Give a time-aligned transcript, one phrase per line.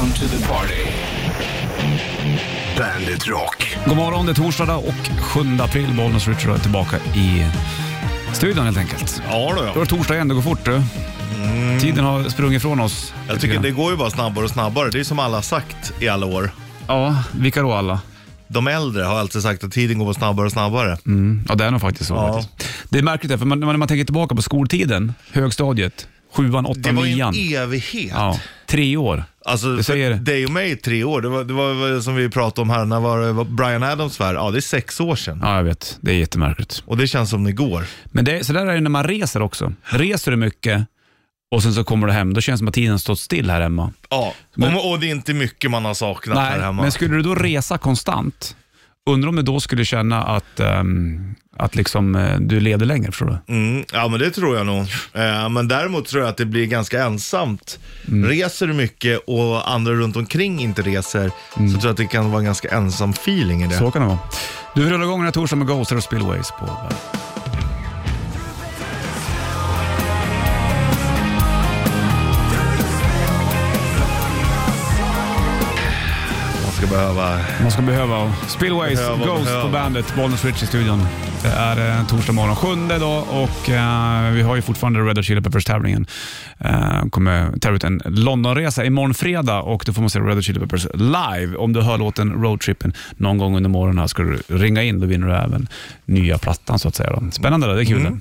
[0.00, 0.74] Welcome to the party.
[2.78, 3.76] Bandit Rock.
[3.86, 5.86] God morgon, det är torsdag och 7 april.
[5.96, 7.46] Bollnäs Richard är tillbaka i
[8.32, 9.22] studion helt enkelt.
[9.30, 9.80] Ja då, Då är ja.
[9.80, 10.82] det torsdag igen, det går fort du.
[11.80, 13.14] Tiden har sprungit ifrån oss.
[13.28, 14.90] Jag tycker det går ju bara snabbare och snabbare.
[14.90, 16.50] Det är som alla har sagt i alla år.
[16.86, 18.00] Ja, vilka då alla?
[18.48, 20.98] De äldre har alltid sagt att tiden går bara snabbare och snabbare.
[21.06, 21.44] Mm.
[21.48, 22.14] Ja, det är nog faktiskt så.
[22.14, 22.42] Ja.
[22.42, 22.68] Faktiskt.
[22.88, 26.96] Det är märkligt, för man, när man tänker tillbaka på skoltiden, högstadiet, sjuan, Det åttan,
[26.96, 27.34] var ju nian.
[27.34, 28.12] en evighet.
[28.14, 29.24] Ja, tre år.
[29.44, 31.20] Alltså, Det säger- för dig och mig tre år.
[31.20, 34.18] Det var, det var som vi pratade om här, när var det var Brian Adams
[34.20, 35.38] var Ja, det är sex år sedan.
[35.42, 35.98] Ja, jag vet.
[36.00, 36.82] Det är jättemärkligt.
[36.86, 37.84] Och det känns som det går.
[38.04, 39.72] Men det, så där är det när man reser också.
[39.82, 40.86] Reser du mycket
[41.50, 43.60] och sen så kommer du hem, då känns det som att tiden stått still här
[43.60, 43.92] hemma.
[44.10, 46.82] Ja, Men- och, och det är inte mycket man har saknat här Nej, hemma.
[46.82, 48.56] men skulle du då resa konstant,
[49.10, 53.38] undrar om du då skulle känna att, ehm, att liksom, eh, du levde längre, förstår
[53.46, 53.54] du?
[53.54, 54.80] Mm, ja, men det tror jag nog.
[55.14, 57.78] Eh, men däremot tror jag att det blir ganska ensamt.
[58.08, 58.28] Mm.
[58.30, 61.68] Reser du mycket och andra runt omkring inte reser, Mm.
[61.70, 63.74] så tror jag att det kan vara en ganska ensam feeling i det.
[63.74, 64.18] Så kan det vara.
[64.74, 66.66] Du rullar igång den här torsdagen med Ghoster och Spillways på
[77.00, 77.40] behöva...
[77.62, 79.62] Man ska behöva Spillways, Behöva, Ghost behöva.
[79.62, 81.06] på bandet, Bollnäs Rich i studion.
[81.42, 85.24] Det är eh, torsdag morgon, sjunde dag och eh, vi har ju fortfarande Red Hot
[85.24, 86.06] Chili Peppers-tävlingen.
[86.58, 90.44] Eh, kommer ta ut en Londonresa imorgon fredag och då får man se Red Hot
[90.44, 91.56] Chili Peppers live.
[91.56, 95.06] Om du hör låten Roadtrippen någon gång under morgonen här ska du ringa in, då
[95.06, 95.68] vinner du även
[96.04, 97.10] nya plattan så att säga.
[97.10, 97.30] Då.
[97.30, 98.02] Spännande, då, det är kul.
[98.02, 98.18] det.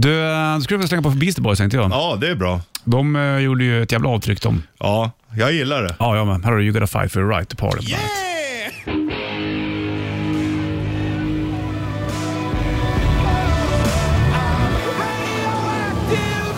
[0.00, 1.90] Du, eh, du skulle vilja slänga på Beastie Boys tänkte jag.
[1.90, 2.60] Ja, det är bra.
[2.84, 4.62] De eh, gjorde ju ett jävla avtryck de.
[4.78, 5.96] Ja, jag gillar det.
[5.98, 7.76] Ja, ja men här har du You gotta fight for your right to party.
[7.86, 9.18] på bandet.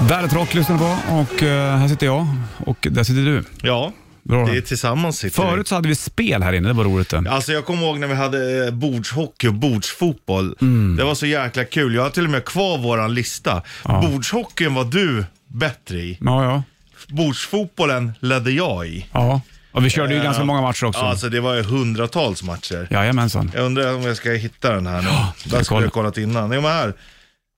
[0.09, 2.27] Bandet Rock lyssnar du på och eh, här sitter jag
[2.67, 3.45] och där sitter du.
[3.63, 3.93] Ja,
[4.31, 4.47] Bra.
[4.47, 5.43] det är tillsammans sitter.
[5.43, 7.25] Förut så hade vi spel här inne, det var roligt det.
[7.31, 10.57] Alltså jag kommer ihåg när vi hade eh, bordshockey och bordsfotboll.
[10.61, 10.97] Mm.
[10.97, 11.95] Det var så jäkla kul.
[11.95, 13.63] Jag har till och med kvar våran lista.
[13.85, 16.19] Bordshockeyn var du bättre i.
[16.21, 16.63] Ja, ja.
[17.09, 19.07] Bordsfotbollen ledde jag i.
[19.13, 19.41] ja.
[19.73, 21.01] Och vi körde ju ganska många matcher också.
[21.01, 22.89] Alltså det var ju hundratals matcher.
[22.91, 23.51] Jajamensan.
[23.55, 25.09] Jag undrar om jag ska hitta den här nu.
[25.09, 25.83] jag Där skulle kollar.
[25.83, 26.53] jag kollat innan.
[26.53, 26.95] Jo men här.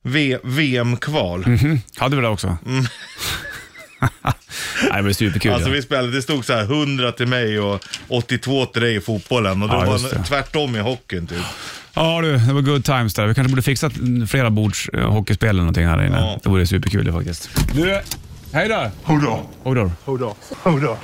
[0.04, 1.46] V- VM-kval.
[1.46, 1.80] Mhm.
[1.96, 2.56] Hade vi det också?
[4.82, 5.52] Nej, det var superkul.
[5.52, 5.74] Alltså ja.
[5.74, 9.62] vi spelade, det stod så här 100 till mig och 82 till dig i fotbollen.
[9.62, 10.24] Och det Ja, var det.
[10.24, 11.38] tvärtom i hockeyn typ.
[11.94, 13.26] Ja du, det var good times där.
[13.26, 13.90] Vi kanske borde fixa
[14.28, 16.18] flera bords eh, hockeyspel eller någonting här inne.
[16.20, 16.40] Ja.
[16.42, 17.50] Det vore superkul det faktiskt.
[17.74, 18.00] Du,
[18.52, 18.90] hej där!
[19.02, 19.40] Hodor.
[19.62, 19.92] Hodor.
[20.04, 20.34] Hodor.
[20.62, 20.96] Hodor.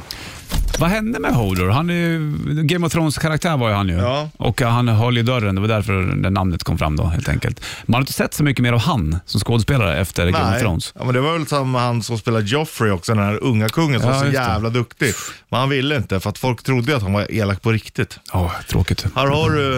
[0.78, 1.68] Vad hände med Hodor?
[1.70, 3.94] Han är ju, Game of Thrones-karaktär var ju han ju.
[3.94, 4.28] Ja.
[4.36, 7.60] Och han höll i dörren, det var därför det namnet kom fram då helt enkelt.
[7.86, 10.60] Man har inte sett så mycket mer av han som skådespelare efter Game of Nej,
[10.60, 10.92] Thrones.
[10.98, 14.00] ja, men det var väl samma han som spelade Joffrey också, den här unga kungen
[14.00, 14.42] som Ja, var så just det.
[14.44, 15.14] jävla duktig.
[15.48, 18.18] Men han ville inte för att folk trodde att han var elak på riktigt.
[18.32, 19.06] Ja, tråkigt.
[19.16, 19.72] Här har du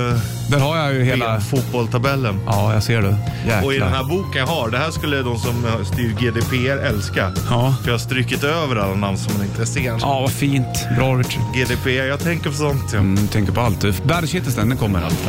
[0.50, 1.40] Där har jag ju hela...
[1.40, 2.40] fotbolltabellen.
[2.46, 3.16] Ja, jag ser det.
[3.46, 3.64] Jäklar.
[3.64, 7.32] Och i den här boken jag har, det här skulle de som styr GDPR älska.
[7.50, 7.74] Ja.
[7.82, 9.82] För jag har strykit över alla namn som man inte ser.
[10.00, 10.86] Ja, vad fint.
[10.96, 11.42] Bra Richard.
[11.54, 12.92] GDPR, jag tänker på sånt.
[12.92, 12.98] Ja.
[12.98, 14.04] Mm, tänker på allt.
[14.04, 15.28] Bergkittelsen, den kommer allt.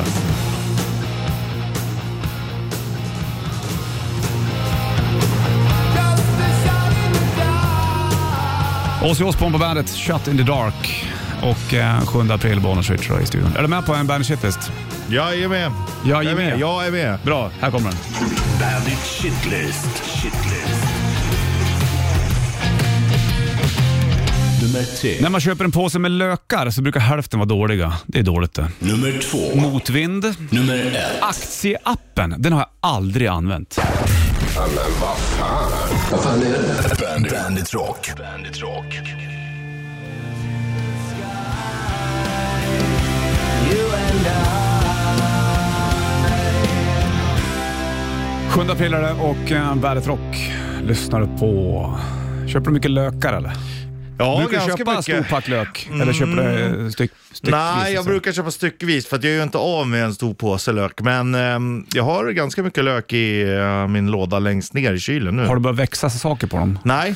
[9.03, 11.05] Ozzy Osbourne på bandet, Shut in the Dark.
[11.41, 13.55] Och eh, 7 april, Bonus Richard i studion.
[13.57, 14.71] Är du med på en Bandit Shitlist?
[15.09, 15.71] Jag är med.
[16.05, 16.49] Jag är jag är med.
[16.49, 16.59] med.
[16.59, 17.19] Jag är med.
[17.23, 17.99] Bra, här kommer den.
[18.59, 20.03] Bandit Shitlist.
[20.05, 20.50] Shitlist.
[24.81, 25.17] Nummer tre.
[25.21, 27.93] När man köper en påse med lökar så brukar hälften vara dåliga.
[28.05, 28.71] Det är dåligt det.
[28.79, 29.59] Nummer två.
[29.59, 30.35] Motvind.
[30.49, 31.21] Nummer ett.
[31.21, 33.79] Aktieappen, den har jag aldrig använt.
[36.11, 38.11] Bandit, Bandit Rock.
[38.17, 38.99] Bandit Rock.
[48.49, 50.51] 7 april är det och eh, Bandet Rock
[50.83, 51.99] lyssnar du på.
[52.47, 53.51] Köper du mycket lökar eller?
[54.21, 55.09] Ja, brukar du köpa mycket.
[55.09, 55.23] Mm.
[55.23, 55.89] stor pack lök?
[56.01, 57.51] Eller köper du eh, styck, styckvis?
[57.51, 58.09] Nej, jag alltså?
[58.09, 61.01] brukar köpa styckevis för att jag gör inte av med en stor påse lök.
[61.01, 65.35] Men ehm, jag har ganska mycket lök i eh, min låda längst ner i kylen
[65.35, 65.45] nu.
[65.45, 66.79] Har du börjat växa saker på dem?
[66.83, 67.15] Nej.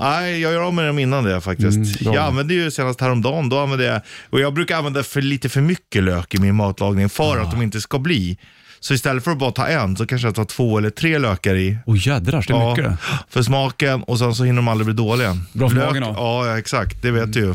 [0.00, 2.02] Nej, jag gör av med dem innan det faktiskt.
[2.02, 4.00] Mm, jag använde ju senast häromdagen, då använde jag,
[4.30, 7.42] och jag brukar använda för lite för mycket lök i min matlagning för Ah.
[7.42, 8.38] att de inte ska bli
[8.84, 11.54] Så istället för att bara ta en så kanske jag tar två eller tre lökar
[11.54, 11.78] i.
[11.86, 12.96] Åh jädrars, det är mycket det.
[13.30, 15.36] för smaken och sen så hinner de aldrig bli dåliga.
[15.52, 16.14] Bra för magen då.
[16.16, 17.02] Ja, ja, exakt.
[17.02, 17.54] Det vet du ju.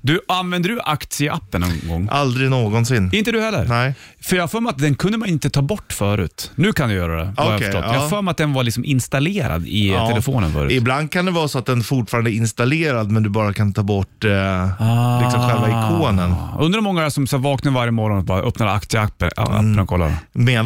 [0.00, 2.08] Du, använder du aktieappen någon gång?
[2.12, 3.10] Aldrig någonsin.
[3.12, 3.64] Inte du heller?
[3.68, 3.94] Nej.
[4.20, 6.50] För jag har för mig att den kunde man inte ta bort förut.
[6.54, 7.84] Nu kan du göra det, vad jag förstått.
[7.86, 7.94] ja.
[7.94, 10.08] Jag har för mig att den var liksom installerad i Ja.
[10.08, 10.72] telefonen förut.
[10.72, 13.82] Ibland kan det vara så att den fortfarande är installerad men du bara kan ta
[13.82, 14.30] bort eh,
[15.22, 16.32] liksom själva ikonen.
[16.32, 16.58] Ah.
[16.60, 20.12] Undrar hur många som så vaknar varje morgon och bara öppnar aktieappen appen och kollar.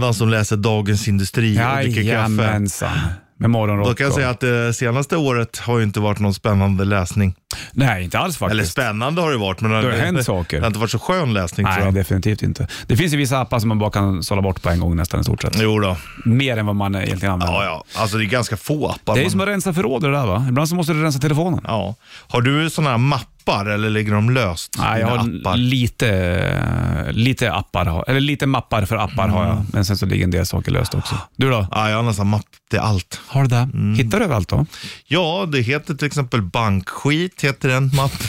[0.01, 2.09] Medan de läser Dagens Industri och dricker kaffe.
[2.09, 2.99] Jajamensan.
[3.39, 3.89] Med morgonrock.
[3.89, 7.35] Då kan jag säga att det senaste året har ju inte varit någon spännande läsning.
[7.73, 8.53] Nej, inte alls faktiskt.
[8.53, 10.57] Eller spännande har det varit, men det, Det har hänt saker.
[10.57, 11.95] det har inte varit så skön läsning tror Nej, jag.
[11.95, 12.69] definitivt inte.
[12.87, 15.21] Det finns ju vissa appar som man bara kan sålla bort på en gång nästan
[15.21, 15.57] i stort sett.
[15.61, 15.97] Jo då.
[16.25, 17.55] Mer än vad man egentligen använder.
[17.55, 17.65] Ja,
[17.95, 18.01] ja.
[18.01, 19.15] Alltså det är ganska få appar.
[19.15, 20.47] Det är man- som att rensa förråd det där va?
[20.49, 21.61] Ibland så måste du rensa telefonen.
[21.65, 21.95] ja.
[22.29, 24.77] Har du sådana här mappar eller ligger de löst?
[24.79, 25.57] Nej, jag har appar?
[25.57, 29.57] lite, lite appar, har- eller lite mappar för appar har Mm.
[29.57, 31.15] jag, men sen så ligger en del saker löst också.
[31.37, 31.67] Du då?
[31.71, 33.21] Ja, jag har nästan mapp till allt.
[33.27, 33.57] Har du det?
[33.75, 33.95] Mm.
[33.95, 34.67] Hittar du överallt då?
[35.07, 38.23] Ja, det heter till exempel bankskit, heter en mapp.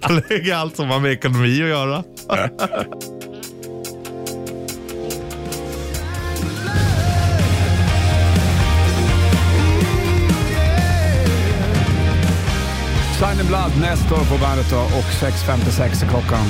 [0.00, 2.02] Där lägger allt som har med ekonomi att göra.
[13.18, 16.46] Sign in Blood, Nestor på bandet då, och 6.56 är klockan.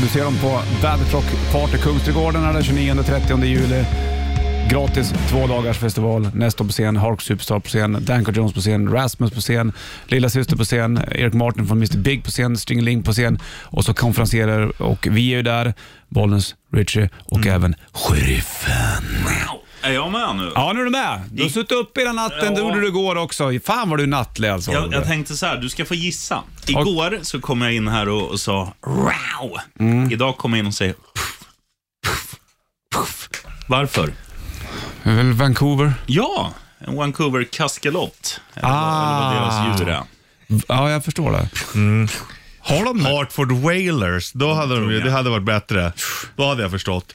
[0.00, 3.84] Du ser dem på Bandet Rock Party Kungsträdgården den 29-30 juli.
[4.70, 6.30] Gratis två dagars festival.
[6.34, 9.72] Nestor på scen, Hark Superstar på scen, Danko Jones på scen, Rasmus på scen,
[10.06, 13.84] Lilla Syster på scen, Erik Martin från Mr Big på scen, Stringeling på scen och
[13.84, 15.74] så konferenserer och vi är ju där,
[16.08, 19.26] Bollnäs, Richie och även Sheriffen.
[19.82, 20.52] Är jag med nu?
[20.54, 21.20] Ja, nu är du med.
[21.30, 23.50] Du har suttit uppe hela natten, det gjorde du igår också.
[23.64, 24.72] Fan vad du är nattlig alltså.
[24.72, 26.42] Jag, jag tänkte så här, du ska få gissa.
[26.66, 29.58] Igår så kom jag in här och, och sa wow.
[29.80, 30.10] Mm.
[30.10, 31.44] Idag kommer jag in och säger puff,
[32.06, 32.34] puff,
[32.94, 33.28] puff.
[33.68, 34.12] Varför?
[35.08, 35.92] Det är väl Vancouver?
[36.06, 38.40] Ja, en Vancouver kaskelott.
[38.54, 39.30] Eller, Ah.
[39.30, 40.02] eller vad deras djur är.
[40.68, 41.48] Ja, jag förstår det.
[42.60, 43.16] Har de det?
[43.16, 45.92] Hartford Whalers, då hade de ju, det hade varit bättre.
[46.36, 47.14] Då hade jag förstått.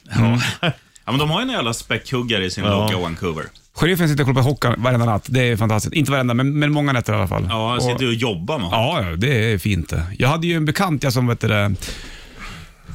[1.04, 2.70] Ja, men de har ju en jävla späckhuggare i sin Ja.
[2.70, 3.44] logga Vancouver.
[3.74, 5.24] Sheriffen sitter och kollar på hockey varenda natt.
[5.28, 5.94] Det är fantastiskt.
[5.94, 7.46] Inte varenda, men, men många nätter i alla fall.
[7.48, 9.02] Ja, Och- sitter och jobbar med honom.
[9.02, 10.02] Ja, ja, det är fint det.
[10.18, 11.74] Jag hade ju en bekant jag som vet du, det,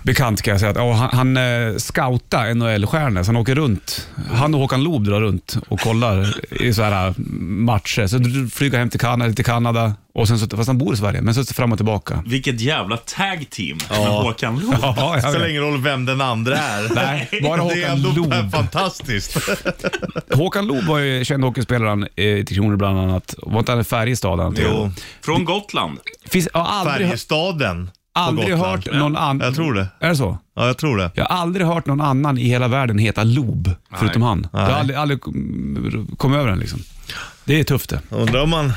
[0.09, 0.69] bekant kan jag säga.
[0.71, 4.07] Att, ja, han han eh, scoutar NHL-stjärnor, så han åker runt.
[4.31, 8.07] Han och Håkan Loob drar runt och kollar i så här eh, matcher.
[8.07, 8.19] Så
[8.55, 11.33] flyger hem till Kanada, till Kanada och sen så, fast han bor i Sverige, men
[11.33, 12.23] så fram och tillbaka.
[12.25, 14.75] Vilket jävla tag team med Håkan Loob.
[14.81, 16.89] Ja, jag spelar ingen roll vem den andra är.
[16.95, 18.51] Nej, bara det är Håkan ändå Loob.
[18.51, 19.37] fantastiskt.
[20.33, 23.35] Håkan Loob var ju känd hockeyspelaren till Kronor bland annat.
[23.37, 24.39] Var inte han i Färjestad?
[24.39, 24.65] han till?
[24.67, 24.91] Jo.
[25.21, 25.97] Från Gotland.
[26.25, 28.71] Finns, aldrig, Färjestaden aldrig Gotland.
[28.71, 29.39] hört någon annan...
[29.39, 29.87] Jag tror det.
[29.99, 30.37] Är det så?
[30.55, 31.11] Ja, jag tror det.
[31.15, 34.47] Jag har aldrig hört någon annan i hela världen heta Loob, förutom han.
[34.51, 36.79] Jag har aldrig, aldrig kom- kommit över den liksom.
[37.45, 38.01] Det är tufft det.
[38.09, 38.73] Undrar om man,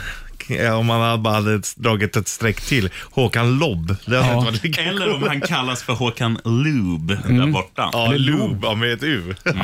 [0.79, 2.91] om man bara hade dragit ett streck till.
[3.11, 3.97] Håkan Lobb.
[4.07, 4.41] Det hade Ja.
[4.41, 7.37] varit lika Eller om han kallas för Håkan Loob Mm.
[7.39, 7.91] där borta.
[7.93, 9.35] Ja, Lob, ja, med ett U.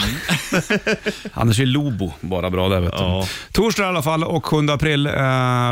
[1.35, 2.99] Annars är Lobo bara bra där vet du.
[2.99, 3.27] Ja.
[3.53, 5.13] Torsdag i alla fall och 7 april uh,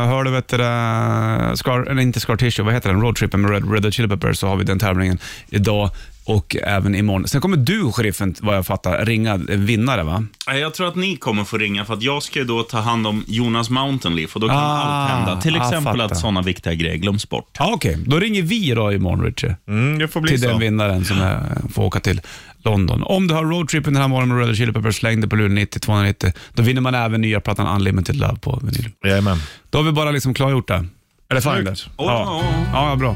[0.07, 3.01] hörde vet du, uh, Scar, eller inte Scar Tissue, vad heter den?
[3.01, 5.89] Roadtrippen med Red, Red Hot Chili Peppers så har vi den tävlingen idag
[6.27, 7.27] och även imorgon.
[7.27, 10.23] Sen kommer du, sheriffen, vad jag fattar, ringa en vinnare va?
[10.47, 13.07] Jag tror att ni kommer få ringa för att jag ska ju då ta hand
[13.07, 15.41] om Jonas Mountain Leaf och då kan Ah, allt hända.
[15.41, 16.05] Till ah, exempel fattar.
[16.05, 17.55] att sådana viktiga grejer glöms bort.
[17.59, 19.55] Ja, Okej, då ringer vi då imorgon Richie.
[19.67, 20.47] Mm, det får bli till så.
[20.47, 21.43] den vinnaren som är,
[21.73, 22.21] får åka till
[22.63, 23.03] London.
[23.03, 25.35] Om du har roadtrippen den här morgonen med Red Hot Chili Peppers, släng det på
[25.35, 26.31] luren 90 290.
[26.53, 28.89] Då vinner man även nya plattan Unlimited Love på vinyl.
[29.05, 29.37] Jajamän.
[29.69, 30.85] Då har vi bara liksom klargjort det.
[31.29, 31.65] Är det fine Snyggt.
[31.65, 31.91] där?
[31.97, 32.43] Åh, Ja.
[32.89, 33.15] ja, bra.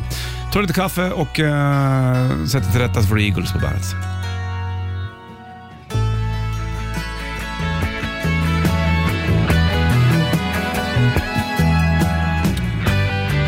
[0.54, 3.84] Ta lite kaffe och uh, sätt dig till rätta så får du Eagles på bandet.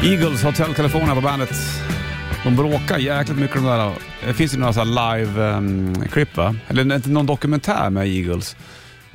[0.03, 1.55] Eagles Hotel California på bandet.
[2.43, 3.91] De bråkar jäkligt mycket de där.
[4.25, 6.55] Det finns ju några live-klipp ehm, va?
[6.67, 8.55] Eller någon dokumentär med Eagles.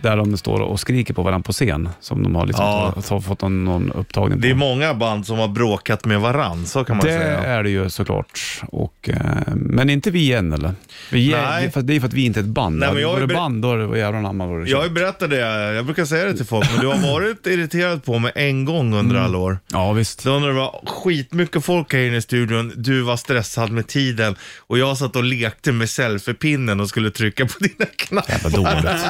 [0.03, 1.89] Där de står och skriker på varandra på scen.
[2.01, 2.93] Som de har liksom Ja.
[2.95, 4.43] ta- ta- fått någon, någon upptagning på.
[4.43, 7.39] Det är många band som har bråkat med varann, så kan man Det säga.
[7.45, 8.41] är det ju såklart.
[8.69, 10.73] Och, eh, men inte vi än eller?
[11.13, 11.71] Vi är, Nej.
[11.75, 12.79] det är för att vi inte är ett band.
[12.79, 14.89] Nej, men jag var det band då är det jävlar anamma vad det Jag har
[14.89, 15.37] berättat det,
[15.75, 18.95] jag brukar säga det till folk, men du har varit irriterad på mig en gång
[18.95, 19.25] under Mm.
[19.29, 19.59] alla år.
[19.73, 20.25] Ja visst.
[20.25, 24.37] Då när det var skitmycket folk här inne i studion, du var stressad med tiden
[24.59, 28.33] och jag satt och lekte med selfiepinnen och skulle trycka på dina knappar.
[28.33, 29.01] Jävla dåligt.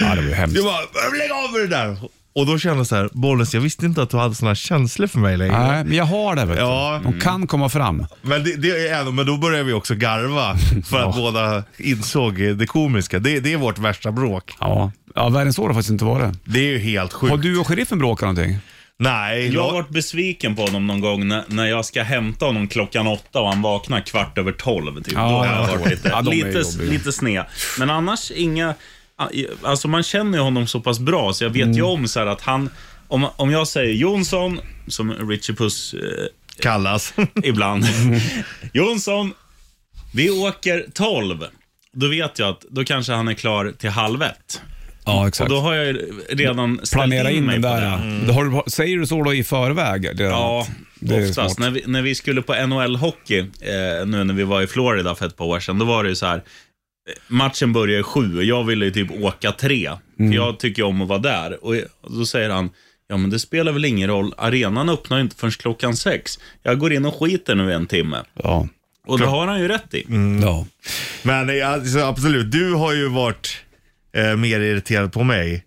[0.00, 0.56] Ja det var ju hemskt.
[0.56, 0.80] Du bara,
[1.18, 1.96] lägg av med det där!
[2.38, 4.54] och då kände jag så här, Bollnäs, jag visste inte att du hade såna här
[4.54, 5.58] känslor för mig längre.
[5.68, 6.44] Nej, men jag har det.
[6.44, 6.62] Vet du.
[6.62, 7.00] Ja.
[7.04, 8.06] De kan komma fram.
[8.22, 12.34] Men, det, det är ändå, men då började vi också garva för att båda insåg
[12.34, 13.18] det komiska.
[13.18, 14.54] Det, det är vårt värsta bråk.
[14.60, 16.34] Ja, ja värre än så har det faktiskt inte varit.
[16.44, 17.30] Det är ju helt sjukt.
[17.30, 18.58] Har du och sheriffen bråkat någonting?
[19.00, 22.46] Nej, Jag har jag, varit besviken på honom någon gång när, när jag ska hämta
[22.46, 25.02] honom klockan åtta och han vaknar kvart över tolv.
[25.02, 25.14] Typ.
[25.14, 26.90] Ja, Då har jag jag varit lite, Ja, de är lite, jobbiga.
[26.90, 27.44] lite sned.
[27.78, 28.74] Men annars inga...
[29.62, 32.26] Alltså man känner ju honom så pass bra så jag vet ju om så här
[32.26, 32.70] att han...
[33.08, 36.00] Om, om jag säger Jonsson, som Richie Puss eh,
[36.62, 37.14] kallas.
[37.44, 37.84] ibland.
[38.72, 39.32] Jonsson,
[40.14, 41.44] vi åker 12.
[41.92, 44.62] Då vet jag att då kanske han är klar till halv ett.
[45.04, 45.50] Ja, Och exakt.
[45.50, 45.96] då har jag
[46.28, 48.50] redan Planera in mig den på där.
[48.50, 48.62] det.
[48.64, 50.20] du, säger du så då i förväg?
[50.20, 50.66] Ja,
[51.00, 51.58] det oftast.
[51.58, 55.26] När vi, när vi skulle på NHL-hockey, eh, nu när vi var i Florida för
[55.26, 56.42] ett par år sedan, då var det ju så här.
[57.28, 59.90] Matchen började sju och jag ville ju typ åka tre.
[60.18, 60.30] Mm.
[60.30, 61.64] För jag tycker om att vara där.
[61.64, 61.74] Och,
[62.08, 62.70] då säger han,
[63.08, 66.38] ja men det spelar väl ingen roll, arenan öppnar ju inte förrän klockan sex.
[66.62, 68.22] Jag går in och skiter nu i en timme.
[68.42, 68.68] Ja.
[69.06, 70.06] Och det har han ju rätt i.
[70.42, 70.66] ja.
[71.22, 73.64] Men eh, alltså, absolut, du har ju varit
[74.16, 75.64] eh, mer irriterad på mig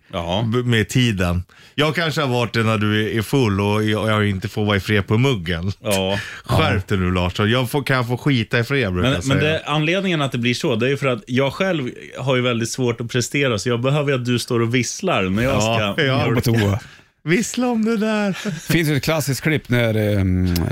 [0.52, 1.42] b- med tiden.
[1.74, 4.76] Jag kanske har varit det när du är full och jag, jag inte får vara
[4.76, 5.72] i fred på muggen.
[5.82, 6.18] Ja.
[6.44, 7.50] Skärp dig nu Larsson.
[7.50, 9.52] Jag får, kan få skita i fred brukar Men, jag men säga.
[9.52, 12.42] det, anledningen att det blir så, det är ju för att jag själv har ju
[12.42, 15.52] väldigt svårt att prestera, så jag behöver ju att du står och visslar när jag
[15.54, 16.04] Ja, ska...
[16.04, 16.30] ja.
[16.34, 16.78] På toa.
[17.24, 18.32] Vissla om det där.
[18.72, 20.24] finns ju ett klassiskt klipp när, eh,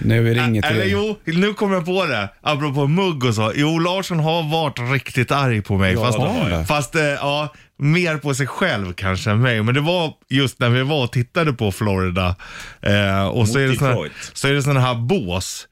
[0.03, 2.29] när vi ringer till Eller jo, nu kommer jag på det.
[2.41, 3.53] Apropå mugg och så.
[3.55, 5.93] Jo, Larsson har varit riktigt arg på mig.
[5.93, 9.63] Ja, fast, det har fast eh, ja, mer på sig själv kanske än mig.
[9.63, 12.37] Men det var just när vi var och tittade på Florida.
[12.83, 14.13] Eh, och så Mot är, det såna, Detroit.
[14.33, 15.69] så är det såna här bås.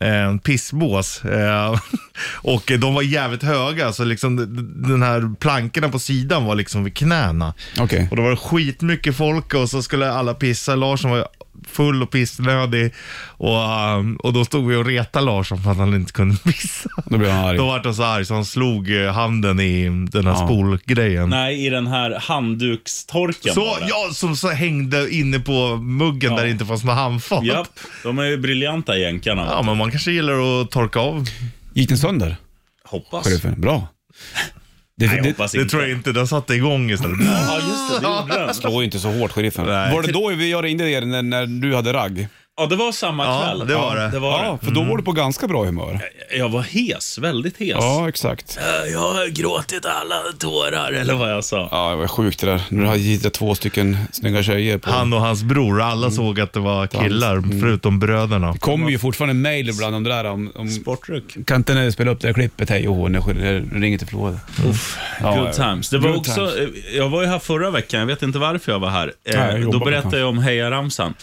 [0.00, 0.34] Mm.
[0.34, 1.24] Eh, pissbås.
[1.24, 1.80] Eh,
[2.32, 4.36] och de var jävligt höga, så liksom
[4.88, 7.54] den här plankorna på sidan var liksom vid knäna.
[7.78, 8.08] Okej.
[8.10, 10.74] Och det var skitmycket folk och så skulle alla pissa.
[10.74, 11.28] Larsson var
[11.68, 12.94] full och pissnödig.
[13.26, 13.56] Och,
[13.98, 16.88] um, och då stod vi och retade Larsson för att han inte kunde pissa.
[17.06, 17.56] Då blir han arg.
[17.58, 20.46] Då var han så arg så han slog eh, handen i den här Ja.
[20.46, 21.28] spolgrejen.
[21.28, 23.54] Nej, i den här handdukstorken.
[23.54, 26.36] Så, ja, som så hängde inne på muggen Ja.
[26.36, 27.44] där det inte fanns något handfat.
[27.44, 27.68] Japp,
[28.02, 29.46] de är ju briljanta jänkarna.
[29.50, 31.24] Ja, men man kanske gillar att torka av.
[31.74, 32.36] Gick den sönder?
[32.84, 33.24] Hoppas.
[33.26, 33.60] Sheriffen?
[33.60, 33.88] Bra.
[34.96, 35.70] Det, Nej, jag det, hoppas Det inte.
[35.70, 37.16] tror jag inte, den satte igång istället.
[37.26, 38.08] Ja, just det.
[38.08, 38.54] Det gjorde den.
[38.54, 39.66] slår ju inte så hårt, sheriffen.
[39.66, 39.92] Nej.
[39.94, 42.28] Var det då vi jag ringde er när, när du hade ragg?
[42.56, 43.66] Ja, det var samma Ja, kväll.
[43.68, 44.08] det var det.
[44.10, 44.66] det, var Ja, det.
[44.66, 46.00] för då var du på ganska bra humör.
[46.38, 47.68] Jag var hes, väldigt hes.
[47.68, 48.58] Ja, exakt.
[48.60, 51.68] Eh, Jag har gråtit alla tårar, eller vad jag sa.
[51.70, 52.62] Ja, det var sjukt det där.
[52.68, 54.90] När du hade hittat två stycken snygga tjejer på...
[54.90, 58.52] Han och hans bror, alla såg att det var killar, förutom bröderna.
[58.52, 60.24] Det kommer ju fortfarande mail ibland om det där.
[60.24, 61.46] Om, om, Sportryck.
[61.46, 64.06] kan inte ni spela upp det här klippet, hej och hå, när jag ringer till
[64.08, 64.38] Florida?
[65.20, 65.52] Ja, Good ja.
[65.52, 65.90] times.
[65.90, 66.56] Det var Good också, times.
[66.86, 69.12] eh, jag var ju här förra veckan, jag vet inte varför jag var här.
[69.28, 71.14] Eh, Nej, jag jobbar Då berättade jag om hejaramsan.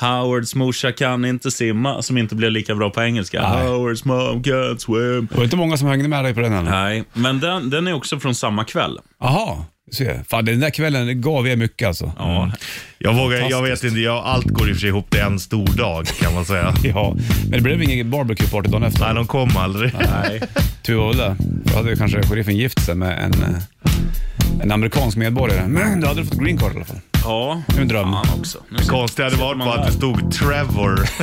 [0.00, 0.54] Howards
[0.84, 3.50] morsa kan inte simma, som inte blev lika bra på engelska.
[3.50, 3.66] Nej.
[3.66, 5.28] Howards mom can't swim.
[5.30, 6.70] Det var inte många som hängde med dig på den heller.
[6.70, 8.98] Nej, men den, den är också från samma kväll.
[9.20, 10.22] Jaha, du ser.
[10.28, 12.12] Fan, den där kvällen gav jag mycket alltså.
[12.18, 12.52] Ja.
[12.98, 15.38] Jag vågar, jag vet inte, jag, allt går i och för sig ihop till en
[15.40, 16.74] stor dag kan man säga.
[16.82, 19.04] Ja, men det blev ingen barbecue-party dagen efter.
[19.04, 19.94] Nej, de kom aldrig.
[19.94, 20.40] Nej.
[20.82, 21.36] Tur var väl det.
[21.64, 25.66] Då hade ju kanske sheriffen gift sig med en, eh, en amerikansk medborgare.
[25.68, 27.00] Men du hade fått green card i alla fall.
[27.24, 27.62] Ja.
[27.78, 28.12] En dröm.
[28.12, 28.58] Fan också.
[28.68, 31.00] Nu Det konstiga hade varit bara att det stod Trevor.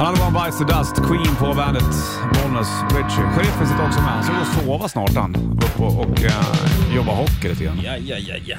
[0.00, 0.96] Another one bites the dust.
[0.96, 1.82] Queen på bandet.
[2.32, 3.24] Bonus Richie.
[3.34, 4.08] Sheriffen sitter också med.
[4.08, 5.34] Han ska gå och sova snart han.
[5.36, 7.80] Upp och, och uh, jobba hockey lite grann.
[7.84, 8.56] Ja, ja, ja, ja.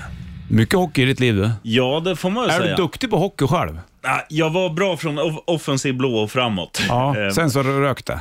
[0.54, 1.50] Mycket hockey i ditt liv du.
[1.64, 2.76] Ja, det får man ju Är säga.
[2.76, 3.80] du duktig på hockey själv?
[4.04, 6.82] Ah, Jag var bra från off- offensiv blå och framåt.
[6.88, 7.18] Ja.
[7.20, 8.20] Eh, Sen så rökte.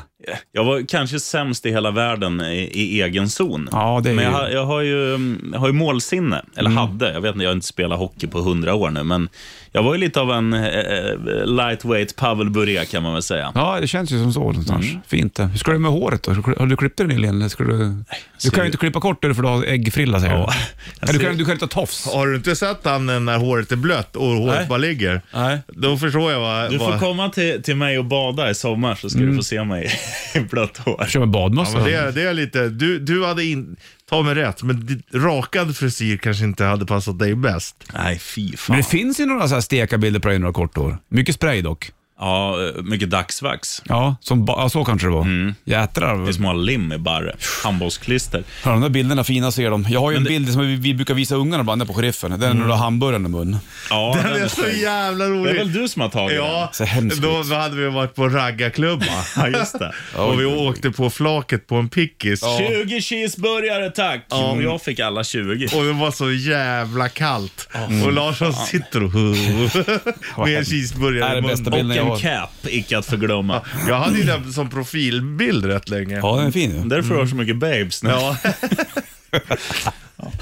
[0.52, 3.68] Jag var kanske sämst i hela världen i, i egen zon.
[3.72, 6.42] Ja, det är men jag, ju- har- jag, har ju, mm, jag har ju målsinne,
[6.56, 7.12] eller hade.
[7.12, 9.28] Jag vet inte, jag har inte spelat hockey på hundra år nu, men
[9.72, 13.52] jag var ju lite av en eh, lightweight Pavel Bure kan man väl säga.
[13.54, 14.86] Ja, det känns ju som så någonstans.
[15.06, 15.44] Fint det.
[15.44, 16.32] Hur ska du med håret då?
[16.32, 17.50] Har du klippt det nyligen?
[17.50, 17.78] Ska du...
[17.78, 18.04] du
[18.38, 20.52] ser kan ju inte klippa kort det för du har äggfrilla säger Ja,
[21.00, 21.12] du.
[21.12, 22.06] du, kan, du kan inte ta tofs.
[22.14, 24.66] Har du inte sett han när håret är blött och håret Nej.
[24.68, 25.22] bara ligger?
[25.34, 25.58] Nej.
[25.72, 26.70] Då förstår jag vad...
[26.70, 27.00] Du får vad...
[27.00, 29.30] komma till, till mig och bada i sommar så ska Mm.
[29.30, 29.92] du få se mig
[30.34, 31.06] i blött hår.
[31.08, 31.74] Kör med Ja, badmössa.
[31.78, 32.68] men det, är- det är lite...
[32.68, 33.76] Du, du hade in...
[34.10, 37.76] Ta mig rätt, men rakad frisyr kanske inte hade passat dig bäst.
[37.94, 38.74] Nej, fy fan.
[38.76, 40.98] Men det finns ju några så här steka bilder på dig i några kort hår.
[41.08, 41.90] Mycket spray dock.
[42.20, 43.82] Ja, eh, mycket dagsvax.
[43.84, 45.22] Ja, som ba- ja, så kanske det var.
[45.22, 45.54] Mm.
[45.64, 46.32] Det är Jätrar.
[46.32, 47.36] små lim i barre.
[47.64, 48.44] Handbollsklister.
[48.64, 49.86] Ja, de där bilderna fina ser de.
[49.90, 51.94] Jag har ju en det- bild som vi, vi brukar visa ungarna ibland där på
[51.94, 52.40] sheriffen.
[52.40, 53.56] Den när du har hamburgaren i mun.
[53.90, 54.76] Ja, Den är så snygg.
[54.82, 55.54] jävla Det är rolig.
[55.54, 59.04] väl du som har tagit Ja, Så hemskt då, då hade vi varit på raggarklubba.
[59.04, 59.14] den?
[59.52, 59.92] Ja, just det.
[60.16, 62.40] och vi åkte på flaket på en pickis.
[62.58, 64.26] 20 cheeseburgare tack!
[64.28, 65.66] Och jag fick alla 20.
[65.76, 67.68] Och det var så jävla kallt.
[68.04, 69.10] Och Larsson sitter och
[70.46, 71.72] med en cheeseburgare Det är i den munnen.
[71.88, 72.40] bilden jag en har.
[72.40, 73.62] cap, icke att förglömma.
[73.88, 76.16] Jag hade ju den som profilbild rätt länge.
[76.16, 76.88] Ja, den är fin ju.
[76.88, 78.10] Därför har du så mycket babes nu.
[78.10, 78.36] Ja.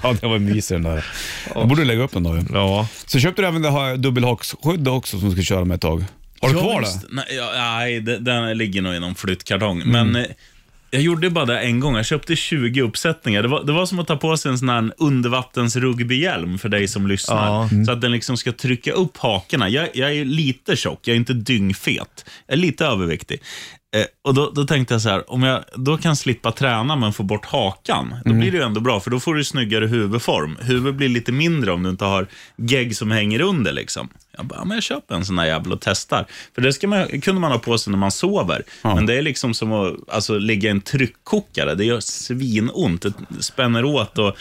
[0.03, 1.05] Ja, det var mysig den där.
[1.55, 2.43] Jag borde lägga upp den då ju.
[2.53, 2.89] ja.
[3.07, 6.05] Så köpte du även det här dubbelhaksskyddet också som du ska köra med ett tag.
[6.41, 6.89] Har du kvar det?
[7.11, 9.83] Nej, ja, nej det, den ligger nog i någon flyttkartong.
[9.83, 10.11] Mm.
[10.13, 10.31] Men eh,
[10.91, 11.97] jag gjorde bara det en gång.
[11.97, 13.43] Jag köpte 20 uppsättningar.
[13.43, 16.69] Det var, det var som att ta på sig en sån här undervattens rugbyhjälm för
[16.69, 17.47] dig som lyssnar.
[17.47, 17.69] Ja.
[17.73, 17.85] Mm.
[17.85, 19.69] Så att den liksom ska trycka upp hakorna.
[19.69, 22.25] Jag, jag är lite tjock, jag är inte dyngfet.
[22.47, 23.41] Jag är lite överviktig.
[23.97, 27.13] Eh, och då, då tänkte jag så här, om jag då kan slippa träna men
[27.13, 28.41] få bort hakan, då Mm.
[28.41, 30.57] blir det ju ändå bra, för då får du snyggare huvudform.
[30.61, 32.27] Huvudet blir lite mindre om du inte har
[32.57, 33.73] gegg som hänger under.
[33.73, 34.09] Liksom.
[34.37, 36.27] Jag bara, ja, men jag köper en sån här jävel och testar.
[36.55, 38.63] För det ska man, kunde man ha på sig när man sover.
[38.83, 41.75] Men det är liksom som att alltså, ligga i en tryckkokare.
[41.75, 44.37] Det gör svinont, det spänner åt och,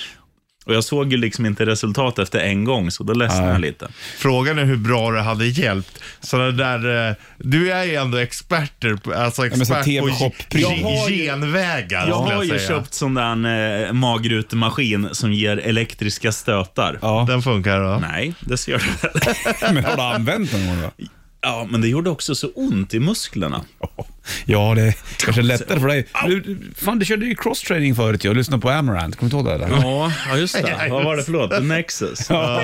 [0.67, 3.88] och jag såg ju liksom inte resultat efter en gång, så då ledsnade jag lite.
[4.17, 6.00] Frågan är hur bra det hade hjälpt.
[6.19, 10.62] Sådana där, eh, du är ju ändå experter, på- alltså men så expert på ge-
[10.62, 12.07] Jag har ju- genvägar.
[12.07, 12.67] Jag skulle har ju säga.
[12.67, 17.00] köpt sån där eh, magrutemaskin som ger elektriska stötar.
[17.01, 17.25] Ja.
[17.27, 18.00] Den funkar då?
[18.12, 19.74] Nej, det ser du väl?
[19.74, 21.05] Men har du använt den någon gång då?
[21.48, 23.62] Ja, men det gjorde också så ont i musklerna.
[24.46, 26.08] Ja, det är kanske lättare för dig.
[26.25, 29.16] Du, fan, du körde ju cross-training förut ju och lyssnade på Amarant.
[29.16, 29.54] Kommer du ihåg det?
[29.54, 29.68] Eller?
[29.68, 30.88] Ja, ja just det.
[30.89, 31.51] Vad var det för låt?
[31.51, 32.30] The Nexus.
[32.30, 32.62] Ja,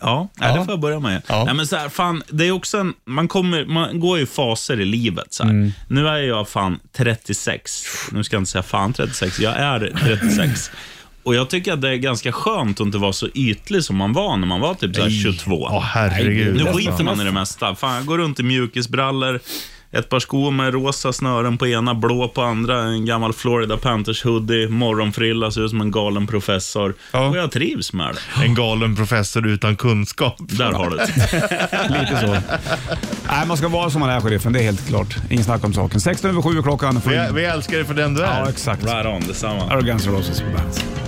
[0.00, 1.22] ja nej, det får jag börja med.
[1.26, 1.44] Ja.
[1.44, 4.80] Nej, men så här, fan, det är också en, man, kommer, man går i faser
[4.80, 5.34] i livet.
[5.34, 5.72] Så här.
[5.88, 7.82] Nu är jag fan 36.
[8.12, 10.70] Nu ska jag inte säga fan 36, jag är 36.
[11.24, 14.12] Och jag tycker att det är ganska skönt att inte vara så ytlig som man
[14.12, 15.68] var när man var typ så här 22.
[15.70, 16.56] Åh herregud.
[16.56, 17.74] Nu skiter man i det mesta.
[17.74, 19.40] Fan, jag går runt i mjukisbrallor,
[19.92, 24.24] ett par skor med rosa snören på ena, blå på andra, en gammal Florida Panthers
[24.24, 26.94] hoodie, morgonfrilla, ser ut som en galen professor.
[27.12, 27.28] Ja.
[27.28, 28.44] Och jag trivs med det.
[28.44, 30.36] En galen professor utan kunskap.
[30.38, 31.06] Där har du det.
[32.00, 32.54] Lite så.
[33.28, 34.52] Nej, man ska vara som man är, sheriffen.
[34.52, 35.16] Det är helt klart.
[35.30, 36.00] Ingen snack om saken.
[36.00, 37.00] 16 över 7 klockan.
[37.06, 38.40] Vi, vi älskar dig för den du är.
[38.40, 38.84] Ja, exakt.
[38.84, 39.62] Right on, detsamma.
[39.70, 41.03] Arrogance Roses på bandet.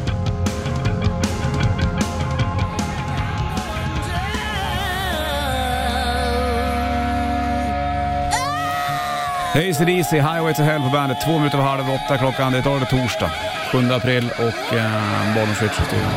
[9.56, 11.18] ACDC, Highway to Hell på bandet.
[11.24, 12.52] Två minuter över halv åtta klockan.
[12.52, 13.30] Det är torsdag.
[13.72, 16.10] 7 april och eh, Bollnäs i studion.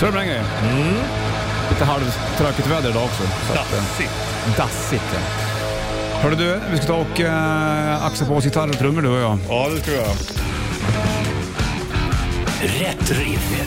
[0.00, 0.42] Så är det med en grej.
[1.70, 3.22] Lite halvtråkigt väder idag också.
[3.22, 4.10] Så att, eh, Dassigt.
[4.56, 5.20] dassigt ja.
[6.20, 9.20] Hörru du, vi ska ta och eh, axa på oss gitarr och trummor du och
[9.20, 9.38] jag.
[9.48, 10.06] Ja, det tror jag.
[12.64, 13.66] Rätt riff.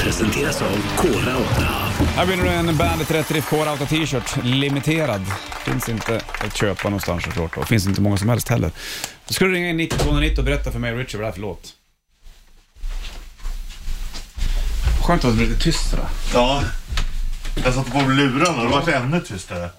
[0.00, 1.62] Presenteras av Kora 8.
[2.16, 4.44] Här vinner du en Bandet Rätt Riff Core Auto T-shirt.
[4.44, 5.26] Limiterad.
[5.64, 7.56] Finns inte att köpa någonstans såklart.
[7.56, 8.70] Och finns inte många som helst heller.
[9.26, 11.32] Då ska du ringa in 9290 och berätta för mig och Richard vad det är
[11.32, 11.72] för låt.
[15.02, 16.06] Skönt att det blir lite tyst sådär.
[16.34, 16.62] Ja.
[17.64, 19.70] Jag satte på lurarna och det vart ännu tystare.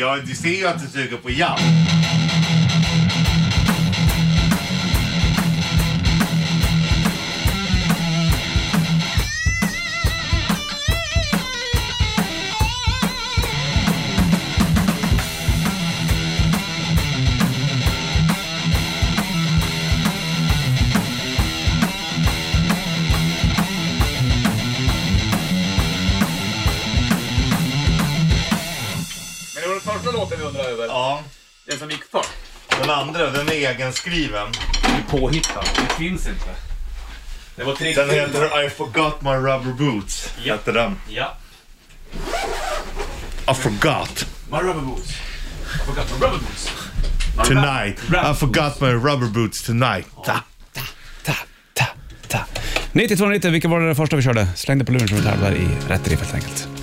[0.00, 1.58] Jag du ser ju att du suger på jam.
[33.70, 34.48] Egenskriven.
[35.10, 35.64] Påhittad.
[35.76, 36.50] Den finns inte.
[37.56, 40.34] Det var tre Den heter I forgot my rubber boots.
[40.44, 40.54] Ja.
[40.54, 40.96] Hette den.
[41.08, 41.36] Ja.
[43.50, 45.10] I forgot My rubber boots.
[45.10, 46.70] I forgot my rubber boots.
[47.48, 47.98] tonight.
[48.32, 50.06] I forgot my rubber boots tonight.
[50.24, 50.40] Ta,
[51.22, 51.32] ta,
[52.28, 52.38] ta.
[52.92, 54.48] 9290, vilka var det första vi körde?
[54.56, 56.79] Slängde på luren som vi tävlar i rätt riff helt enkelt.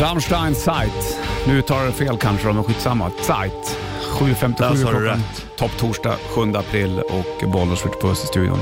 [0.00, 1.18] Rammstein Zeit.
[1.46, 3.10] Nu tar det fel kanske, men skitsamma.
[3.10, 3.78] Zeit.
[4.18, 5.22] Där 7.57 sa du klockan.
[5.58, 8.58] Topp torsdag 7 april och Bollnäs skjuter puss i studion.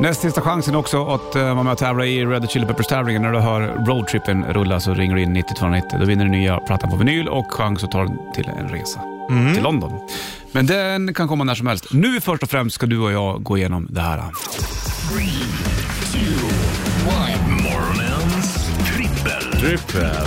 [0.00, 3.22] Näst sista chansen också att uh, vara med och tävla i Red Chili Peppers-tävlingen.
[3.22, 5.98] När du hör roadtrippen rulla så ringer du in 9290.
[6.00, 9.00] Då vinner du nya plattan på vinyl och chans att ta den till en resa
[9.54, 9.92] till London.
[10.52, 11.92] Men den kan komma när som helst.
[11.92, 14.18] Nu först och främst ska du och jag gå igenom det här.
[14.18, 15.65] Morgonens
[19.66, 20.26] trippel.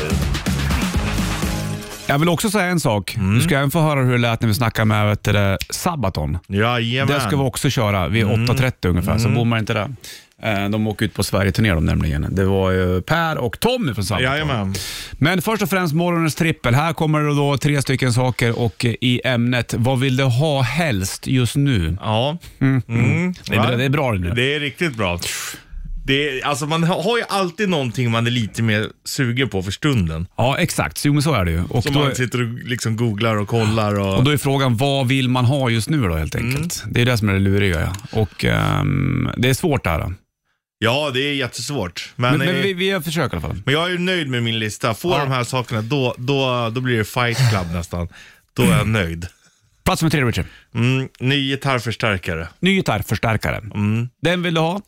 [2.08, 3.17] Jag vill också säga en sak.
[3.36, 5.58] Du ska även få höra hur det lät när vi snackade med vet du, det,
[5.69, 6.38] Sabaton.
[6.47, 7.13] Jajamän.
[7.15, 9.89] Det ska vi också köra vid 8.30 ungefär, så bommar inte det.
[10.43, 12.36] Eh, De åker ut på Sverige-turné de nämligen.
[12.36, 14.32] Det var ju Per och Tommy från Sabaton.
[14.32, 14.73] Jajamän.
[15.12, 16.75] Men först och främst morgonens trippel.
[16.75, 20.62] Här kommer det då tre stycken saker och eh, i ämnet, vad vill du ha
[20.62, 21.97] helst just nu?
[22.02, 22.38] Ja.
[22.62, 22.82] Mm.
[23.47, 24.30] Det är, bra- det är bra det nu.
[24.32, 25.19] Det är riktigt bra.
[26.10, 30.28] Det alltså man har ju alltid någonting man är lite mer sugen på för stunden.
[30.38, 31.06] Ja, exakt.
[31.06, 31.63] Jo, men så är det ju.
[31.69, 34.17] Och Som då, man sitter och liksom googlar och kollar och...
[34.17, 36.84] och då är frågan, vad vill man ha just nu då helt enkelt?
[36.91, 37.80] Det är det som är det luriga.
[38.12, 38.19] Ja.
[38.22, 40.13] Och ehm, det är svårt det här.
[40.80, 42.13] Ja, det är jättesvårt.
[42.15, 43.62] Men, Men, men eh, vi, vi försöker i alla fall.
[43.65, 44.93] men jag är nöjd med min lista.
[44.93, 45.19] Får Ja.
[45.19, 48.08] de här sakerna, då, då, då blir det fight club nästan.
[48.54, 49.28] Då är jag nöjd.
[49.86, 50.45] Plats nummer tre, Richard.
[50.76, 52.48] Mm, ny gitarrförstärkare.
[52.60, 53.58] Ny gitarrförstärkare.
[53.58, 54.10] Mm.
[54.22, 54.82] Den vill du ha?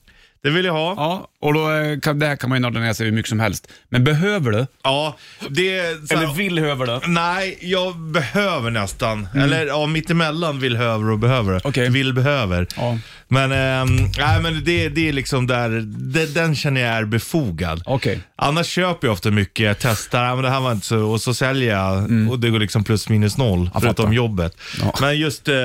[0.44, 0.94] Det vill jag ha.
[0.98, 3.30] Ja, och då eh, kan, det här kan man ju nörda ner sig hur mycket
[3.30, 3.68] som helst.
[3.90, 4.68] Men behöver du?
[4.84, 5.18] Ja,
[5.50, 6.08] det...
[6.10, 7.08] Så, Eller vill behöver du?
[7.08, 9.28] Nej, jag behöver nästan.
[9.36, 11.52] Eller ja, mittemellan vill, behöver och behöver.
[11.52, 11.62] Mm.
[11.64, 11.90] Okej.
[11.90, 12.68] Vill, behöver.
[12.78, 12.98] Ja.
[13.28, 15.70] Men, ehm, nej, men det, det är liksom där,
[16.14, 17.82] det, den känner jag är befogad.
[17.86, 18.20] Okej.
[18.36, 21.22] Annars köper jag ofta mycket, jag testar, ja, men det här var inte så, och
[21.22, 21.98] så säljer jag
[22.32, 24.14] och det går liksom plus minus noll, Jag förutom fattar.
[24.16, 24.58] jobbet.
[25.02, 25.56] Men just, eh,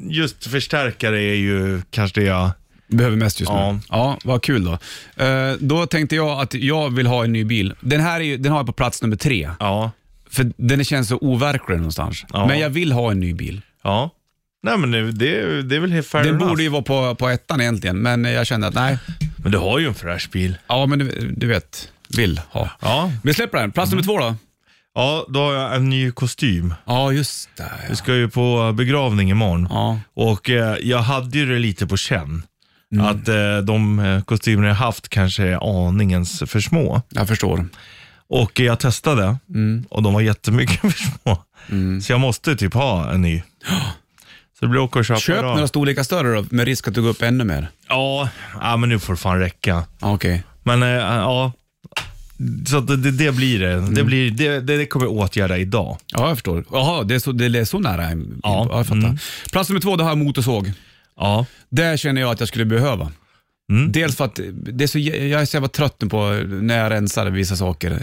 [0.00, 2.50] just förstärkare är ju kanske det jag...
[2.88, 3.72] Behöver mest just Ja.
[3.72, 3.80] nu.
[3.90, 4.72] Ja, vad kul då.
[5.24, 7.74] Eh, då tänkte jag att jag vill ha en ny bil.
[7.80, 9.50] Den här är, ju- den har jag på plats nummer tre.
[9.60, 9.90] Ja.
[10.30, 12.24] För den känns så overklig någonstans.
[12.32, 12.46] Ja.
[12.46, 13.60] Men jag vill ha en ny bil.
[13.84, 14.10] Ja.
[14.62, 16.48] Nej men det, det, det är väl helt fair Den enough.
[16.50, 18.98] borde ju vara på, på ettan egentligen, men jag kände att nej.
[19.36, 20.58] Men du har ju en fräsch bil.
[20.68, 22.70] Ja, men du, du vet, vill ha.
[22.80, 23.12] Ja.
[23.22, 23.72] Vi släpper den.
[23.72, 24.34] Plats nummer två då?
[24.94, 26.74] Ja, då har jag en ny kostym.
[26.86, 27.70] Ja, just det.
[27.90, 29.66] Vi ska ju på begravning imorgon.
[29.70, 30.00] Ja.
[30.14, 32.42] Och eh, jag hade ju det lite på känn.
[32.92, 33.06] Mm.
[33.06, 37.02] Att eh, de eh, kostymer jag haft kanske är aningens för små.
[37.08, 37.68] Jag förstår.
[38.28, 39.84] Och jag testade Mm.
[39.90, 41.42] och de var jättemycket för små.
[42.02, 43.42] Så jag måste typ ha en ny.
[44.58, 45.54] Så det blir åka och köpa Köp idag.
[45.54, 47.68] några storlekar större då, med risk att du går upp ännu mer.
[47.88, 48.28] Ja,
[48.60, 49.84] ja, men nu får det fan räcka.
[50.00, 50.42] Ja, Okej.
[50.62, 51.52] Men eh, ja,
[52.66, 53.72] så det, det, det blir det.
[53.72, 53.94] Mm.
[53.94, 55.98] Det, blir, det, det, kommer jag åtgärda idag.
[56.06, 56.64] Ja, jag förstår.
[56.72, 58.10] Jaha, det är så, det är så nära.
[58.10, 58.16] Ja.
[58.42, 58.98] ja jag fattar.
[58.98, 59.18] Mm.
[59.52, 60.72] Plats nummer två, det har jag motorsåg.
[61.18, 61.46] Ja.
[61.68, 63.12] Det känner jag att jag skulle behöva.
[63.70, 63.92] Mm.
[63.92, 66.90] Dels för att det är så, jag är så jävla trött nu på när jag
[66.92, 67.98] rensar vissa saker.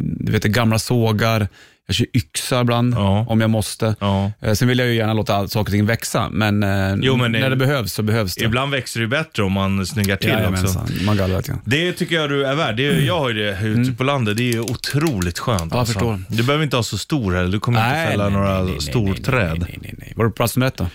[0.00, 1.48] Du vet, gamla sågar,
[1.86, 3.26] jag kör yxa ibland Ja.
[3.28, 3.94] om jag måste.
[4.00, 4.32] Ja.
[4.40, 7.32] Eh, Sen vill jag ju gärna låta saker och ting växa, men, eh, Jo, men
[7.32, 8.44] när det- det behövs så behövs det.
[8.44, 10.38] Ibland växer det ju bättre om man snyggar till också.
[10.38, 11.60] Jajamensan, man gallrar grann.
[11.64, 12.76] Det tycker jag du är värd.
[12.76, 14.36] Det är, jag har ju det ute på landet.
[14.36, 15.60] Det är ju otroligt skönt.
[15.60, 15.70] Mm.
[15.72, 15.92] Ja, alltså.
[15.94, 16.22] förstår.
[16.28, 17.48] Du behöver inte ha så stor heller.
[17.52, 19.48] Du kommer inte fälla några nej, nej, storträd.
[19.58, 20.12] Nej, nej, nej, nej.
[20.16, 20.86] Var du på plats nummer ett då?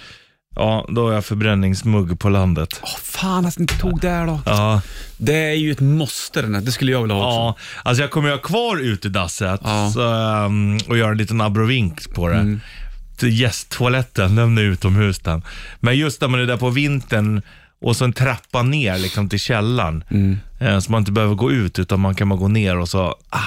[0.55, 2.69] Ja, då har jag förbränningsmugg på landet.
[2.83, 4.41] Åh, fan att ni inte tog där då.
[4.45, 4.81] Ja,
[5.17, 6.61] Det är ju ett måste den här.
[6.61, 7.35] Det skulle jag vilja ha också.
[7.37, 7.55] ja,
[7.89, 9.91] alltså jag kommer ju ha kvar utedasset Ja.
[9.93, 10.01] så,
[10.45, 12.35] um, och göra en liten abrovink på det.
[12.35, 12.59] Mm.
[13.17, 15.41] Till Gästtoaletten, lämna utomhus den.
[15.79, 17.41] Men just när man är där på vintern
[17.81, 20.03] och så en trappa ner liksom till källaren.
[20.11, 20.37] Mm.
[20.59, 23.15] Eh, så man inte behöver gå ut utan man kan bara gå ner och så,
[23.29, 23.39] ah,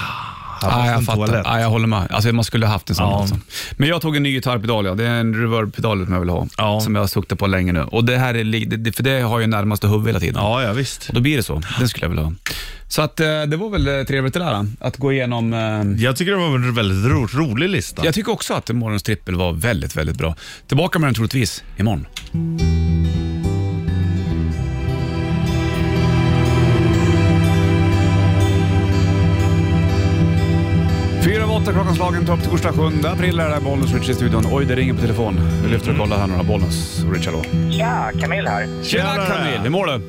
[0.61, 1.41] här Ja, jag fattar.
[1.45, 2.07] Ja, jag håller med.
[2.11, 3.09] Alltså, man skulle ha haft en sån.
[3.09, 3.19] Ja.
[3.21, 3.35] Alltså.
[3.77, 4.95] Men jag tog en ny gitarrpedal, ja.
[4.95, 6.47] det är en reverb-pedal som jag vill ha.
[6.57, 6.79] Ja.
[6.81, 7.81] Som jag har suktat på länge nu.
[7.81, 10.35] Och det här är, för det har ju närmaste huvud hela tiden.
[10.41, 11.07] Ja, ja visst.
[11.09, 11.61] Och då blir det så.
[11.79, 12.33] Den skulle jag vilja ha.
[12.89, 15.53] Så att, eh, det var väl eh, trevligt det där, att gå igenom.
[15.53, 18.05] eh, Jag tycker det var en väldigt ro, rolig lista.
[18.05, 20.35] Jag tycker också att morgonens trippel var väldigt, väldigt bra.
[20.67, 22.07] Tillbaka med den troligtvis imorgon.
[31.67, 34.43] Fyra av åtta klockan slagen, topp torsdag 7 april är det Bollnäs Rich i studion.
[34.51, 35.35] Oj, det ringer på telefon.
[35.63, 37.43] Vi lyfter och kollar här några Bollnäs och Richard då.
[37.71, 38.83] Tja, Camille här.
[38.83, 39.27] Tjena Tjenare.
[39.27, 39.93] Camille, hur mår du?
[39.93, 39.99] Eh,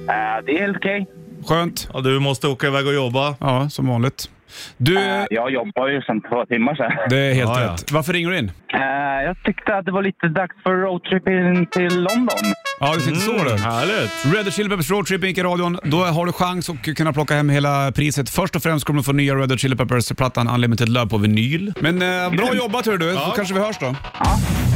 [0.47, 1.07] det är helt okej.
[1.47, 1.89] Skönt.
[1.95, 3.37] Ja, du måste åka iväg och jobba.
[3.41, 4.31] Ja, som vanligt.
[4.77, 6.93] Du, Eh, Jag jobbar ju sedan två timmar sedan.
[7.11, 7.73] det är helt Ja, ja.
[7.73, 7.93] rätt.
[7.93, 8.51] Varför ringer du in?
[8.75, 8.81] Eh,
[9.25, 12.45] Jag tyckte att det var lite dags för roadtrip in till London.
[12.81, 13.63] Ja, du sitter så du.
[13.63, 14.35] Härligt.
[14.37, 15.79] Red Hot Chili Peppers Road Trip gick i radion.
[15.85, 18.31] Då har du chans att kunna plocka hem hela priset.
[18.31, 21.73] Först och främst kommer du få nya Red Hot Chili Peppers-plattan Unlimited Love på vinyl.
[21.81, 23.87] Men eh, bra jobbat hör du, så kanske vi hörs då.
[24.19, 24.27] Ja.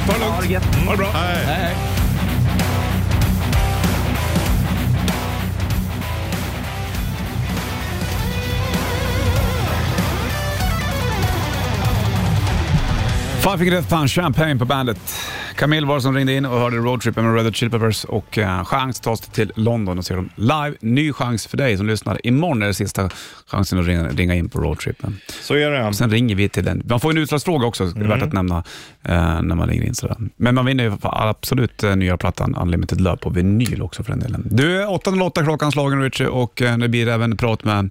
[0.07, 0.35] Ta det lugnt.
[0.35, 0.85] Ha det.
[0.87, 1.07] Ha det bra.
[1.15, 1.45] Hej.
[1.47, 1.75] hej.
[13.43, 14.99] Five Finger Death Punch, Champagne på bandet.
[15.57, 18.39] Camille var det som ringde in och hörde roadtrippen med Red Hot Chili Peppers och
[18.39, 20.75] uh, chans tas till London och se dem live.
[20.81, 22.27] Ny chans för dig som lyssnar.
[22.27, 23.11] Imorgon är det sista
[23.47, 25.19] chansen att ringa, ringa in på roadtrippen.
[25.41, 25.95] Så är det.
[25.95, 26.83] Sen ringer vi till den.
[26.85, 28.65] Man får en utslagsfråga också, det är värt att nämna
[29.03, 29.95] eh, när man ringer in.
[29.95, 30.17] Sådär.
[30.37, 34.21] Men man vinner ju absolut eh, nya plattan Unlimited Love på vinyl också för den
[34.21, 34.49] delen.
[34.51, 37.91] Du, 8.08 klockan slagen Richie och eh, det blir även prat med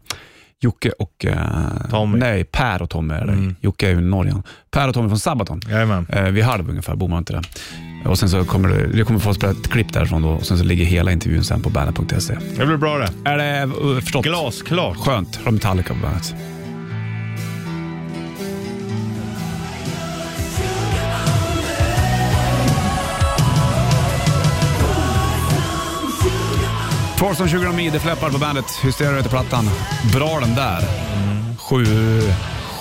[0.64, 1.26] Jocke och...
[1.26, 2.20] Eh, Tommy.
[2.20, 3.54] Nej, Per och Tommy är det.
[3.62, 4.34] Jocke är ju Norge.
[4.72, 5.62] Per och Tommy från Sabaton.
[5.70, 6.08] Jajamän.
[6.10, 7.46] Eh, vid halv ungefär, bor man inte där.
[8.06, 10.58] Och sen så kommer det, jag kommer få spela ett klipp därifrån då och sen
[10.58, 12.38] så ligger hela intervjun sen på bandet.se.
[12.58, 13.30] Det blir bra det.
[13.30, 14.26] Är det uh, förstått?
[14.26, 14.98] Glasklart.
[14.98, 15.36] Skönt.
[15.36, 16.36] Från Metallica på bandet.
[27.36, 28.66] 20 mil, det fläppar på bandet.
[28.84, 29.70] Hysteria heter plattan.
[30.14, 30.82] Bra den där.
[31.58, 31.86] Sju,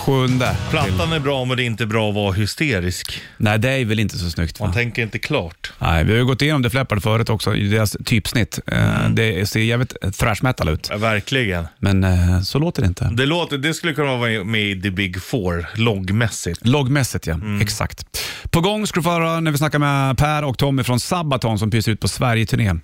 [0.07, 0.57] sjunde.
[0.71, 3.21] Plattan är bra men det är inte bra att vara hysterisk.
[3.37, 4.67] Nej, det är väl inte så snyggt va?
[4.67, 5.73] Man tänker inte klart.
[5.79, 8.59] Nej, vi har ju gått igenom det fläppade förut också i deras typsnitt.
[8.67, 10.89] Eh, Det ser jävligt thrash metal ut.
[10.91, 11.67] Ja, verkligen.
[11.79, 13.11] Men eh, så låter det inte.
[13.13, 16.67] Det, låter, det skulle kunna vara med i The Big Four, loggmässigt.
[16.67, 18.05] Loggmässigt ja, exakt.
[18.51, 21.59] På gång ska du få höra när vi snackar med Per och Tommy från Sabaton
[21.59, 22.75] som pyser ut på Sverige-turné.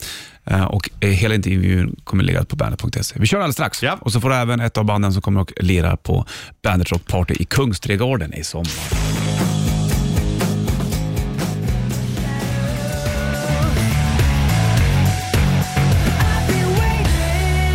[0.50, 3.14] Eh, Och eh, hela intervjun kommer ligga på bandet.se.
[3.18, 3.82] Vi kör alldeles strax.
[3.82, 3.98] Ja.
[4.00, 6.26] Och så får du även ett av banden som kommer att lira på
[6.62, 9.15] Bandet Rock Party i Kungsträdgården i sommar.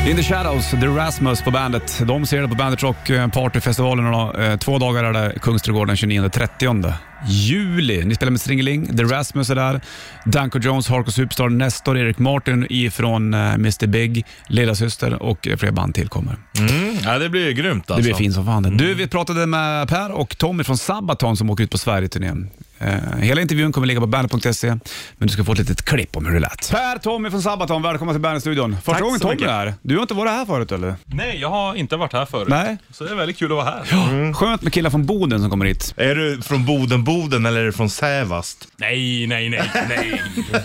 [0.07, 2.01] In the Shadows, The Rasmus på bandet.
[2.07, 4.11] De ser det på Bandet Rock eh, Partyfestivalen.
[4.11, 4.33] Då.
[4.41, 6.93] Eh, Två dagar är det Kungsträdgården 29-30
[7.27, 8.05] juli.
[8.05, 9.81] Ni spelar med Stringeling, The Rasmus är där.
[10.25, 15.71] Danko Jones, Harko Superstar, Nestor, Erik Martin ifrån eh, Mr Big, Lilla Syster och fler
[15.71, 16.35] band tillkommer.
[16.59, 16.95] Mm.
[17.03, 18.03] Ja, det blir grymt Det alltså.
[18.07, 18.77] blir fint som fan.
[18.77, 22.49] Du, vi pratade med Per och Tommy från Sabaton som åker ut på Sverige-turnén.
[22.81, 24.79] Eh, hela intervjun kommer ligga på bandet.se, men
[25.17, 26.71] du ska få ett litet klipp om hur det lät.
[26.71, 28.75] Per, Tommy från Sabaton, välkommen till Bandet-studion.
[28.75, 29.49] Första Tack gången så Tommy mycket.
[29.49, 29.73] är här.
[29.81, 30.95] Du har inte varit här förut eller?
[31.05, 32.47] Nej, jag har inte varit här förut.
[32.47, 32.77] Nej.
[32.91, 34.33] Så det är väldigt kul att vara här.
[34.33, 35.93] Skönt med killar från Boden som kommer hit.
[35.97, 38.67] Är du från Boden-Boden eller är du från Sävast?
[38.77, 40.21] Nej, nej, nej, nej.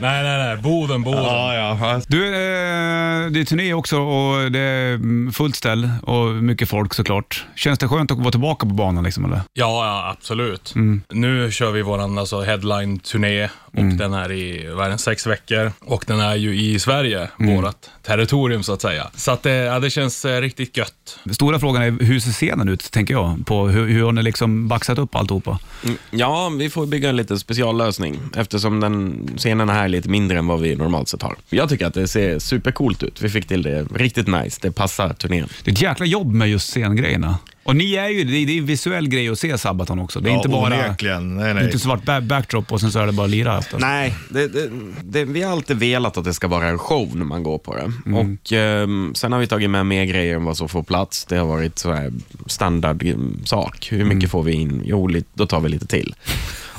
[0.00, 0.56] nej, nej, nej.
[0.56, 1.24] Boden, Boden.
[1.24, 2.00] Ja, ja.
[2.06, 6.94] Du, eh, det är turné också och det är mm, fullt ställ och mycket folk
[6.94, 7.44] såklart.
[7.56, 9.40] Känns det skönt att vara tillbaka på banan liksom eller?
[9.52, 10.49] Ja, ja, absolut.
[11.08, 15.72] Nu kör vi våran alltså, headline-turné och den är i världen sex veckor.
[15.80, 19.10] Och den är ju i Sverige, vårat territorium så att säga.
[19.14, 21.18] Så att, eh, ja, det känns eh, riktigt gött.
[21.32, 23.46] Stora frågan är hur ser scenen ut, tänker jag?
[23.46, 25.58] På hur, hur har ni liksom baxat upp alltihopa?
[25.84, 30.38] Mm, Ja, vi får bygga en liten speciallösning eftersom den scenen här är lite mindre
[30.38, 31.36] än vad vi normalt sett har.
[31.50, 33.22] Jag tycker att det ser supercoolt ut.
[33.22, 34.58] Vi fick till det riktigt nice.
[34.62, 35.48] Det passar turnén.
[35.64, 37.38] Det är ett jäkla jobb med just scengrejerna.
[37.70, 40.20] Och ni är ju, det är det är en visuell grej att se Sabaton också.
[40.20, 41.36] Det är Ja, inte bara onekligen.
[41.36, 41.64] Nej, det är nej.
[41.64, 43.78] inte svart ba- backdrop och sen så är det bara lira efter.
[43.78, 44.70] Nej, det, det,
[45.04, 47.76] det, vi har alltid velat att det ska vara en show när man går på
[47.76, 47.92] det.
[48.16, 51.24] Och ehm, Sen har vi tagit med mer grejer än vad som får plats.
[51.24, 52.12] Det har varit så här
[52.46, 53.88] standard ehm, sak.
[53.92, 54.82] Hur mycket får vi in?
[54.84, 56.14] Jo, lite, då tar vi lite till.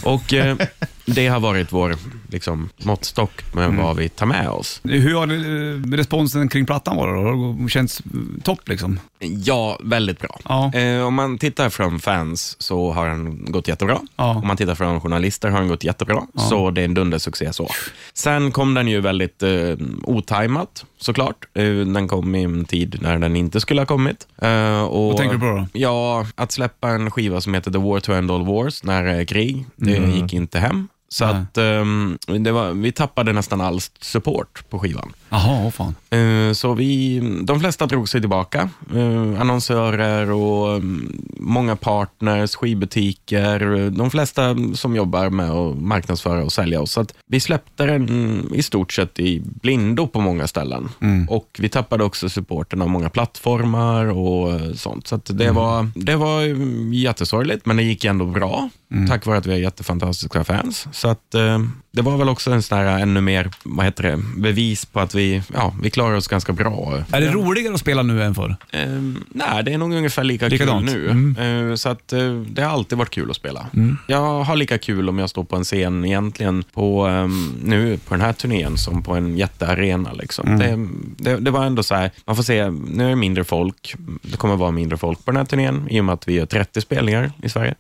[0.03, 0.57] Och eh,
[1.05, 1.95] Det har varit vår
[2.29, 4.81] liksom, måttstock med vad vi tar med oss.
[4.83, 7.29] Hur har eh, responsen kring plattan varit då?
[7.29, 8.01] Har det känts
[8.43, 8.99] topp liksom?
[9.19, 10.39] Ja, väldigt bra.
[10.49, 10.73] Ja.
[10.73, 13.99] Eh, om man tittar från fans så har den gått jättebra.
[14.15, 14.35] Ja.
[14.35, 16.21] Om man tittar från journalister har den gått jättebra.
[16.49, 17.69] Så det är en dundersuccé så.
[18.13, 21.45] Sen kom den ju väldigt eh, otajmat såklart.
[21.53, 24.27] Eh, den kom i en tid när den inte skulle ha kommit.
[24.41, 25.67] Eh, och, Vad tänker du på då?
[25.73, 29.11] Ja, att släppa en skiva som heter The War to End All Wars när det
[29.11, 30.87] är krig, det gick inte hem.
[31.13, 31.35] Så Mm.
[31.35, 31.43] Nej.
[31.43, 35.13] att ehm, det var, vi tappade nästan all support på skivan.
[35.29, 35.95] Jaha, åh fan.
[36.09, 38.69] Eh, Så vi, de flesta drog sig tillbaka.
[38.95, 46.43] Eh, Annonsörer och mm, många partners, skivbutiker, eh, de flesta som jobbar med att marknadsföra
[46.43, 46.91] och sälja oss.
[46.91, 50.89] Så att vi släppte den i stort sett i blindo på många ställen.
[51.29, 55.07] Och vi tappade också supporten av många plattformar och sånt.
[55.07, 58.69] Så det, var, det var mm, jättesorgligt, men det gick ändå bra.
[59.09, 60.87] Tack vare att vi har jättefantastiska fans.
[61.01, 61.59] Så att eh,
[61.93, 65.15] det var väl också en sån här ännu mer, vad heter det, bevis på att
[65.15, 67.03] vi, ja, vi klarar oss ganska bra.
[67.11, 68.55] Är det roligare att spela nu än förr?
[68.71, 68.89] Eh,
[69.27, 70.89] nej, det är nog ungefär lika Likadant.
[70.89, 71.09] kul nu.
[71.09, 71.69] Mm.
[71.69, 73.67] Eh, så att eh, det har alltid varit kul att spela.
[74.07, 78.13] Jag har lika kul om jag står på en scen egentligen på, ehm, nu på
[78.13, 80.13] den här turnén som på en jättearena.
[80.13, 80.59] Liksom.
[80.59, 80.87] Det,
[81.17, 83.95] det, det var ändå så här, man får se, nu är det mindre folk.
[84.21, 86.45] Det kommer vara mindre folk på den här turnén i och med att vi gör
[86.45, 87.75] 30 spelningar i Sverige.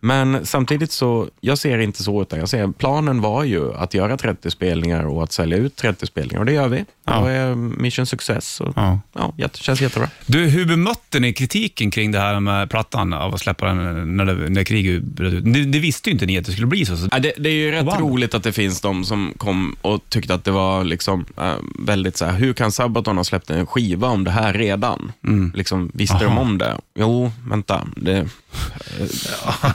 [0.00, 4.16] Men samtidigt så, jag ser inte så, utan jag ser, planen var ju att göra
[4.16, 6.84] 30 spelningar och att sälja ut 30 spelningar och det gör vi.
[7.04, 7.20] Ja.
[7.20, 8.60] Då är mission success.
[8.60, 9.00] Och, Ja.
[9.14, 9.34] ja.
[9.38, 10.08] jätte, känns jättebra.
[10.26, 14.24] Du, hur bemötte ni kritiken kring det här med plattan av att släppa den när,
[14.24, 15.44] det, när kriget bröt ut?
[15.54, 16.96] Det, det visste ju inte ni att det skulle bli så.
[16.96, 17.94] så Ja, det, det är ju rätt Wow.
[18.00, 22.16] roligt att det finns de som kom och tyckte att det var liksom, äh, väldigt
[22.16, 25.12] så här, hur kan Sabaton ha släppt en skiva om det här redan?
[25.54, 26.40] Liksom, visste de Aha.
[26.40, 26.76] om det?
[26.94, 27.86] Jo, vänta.
[27.96, 28.28] Det,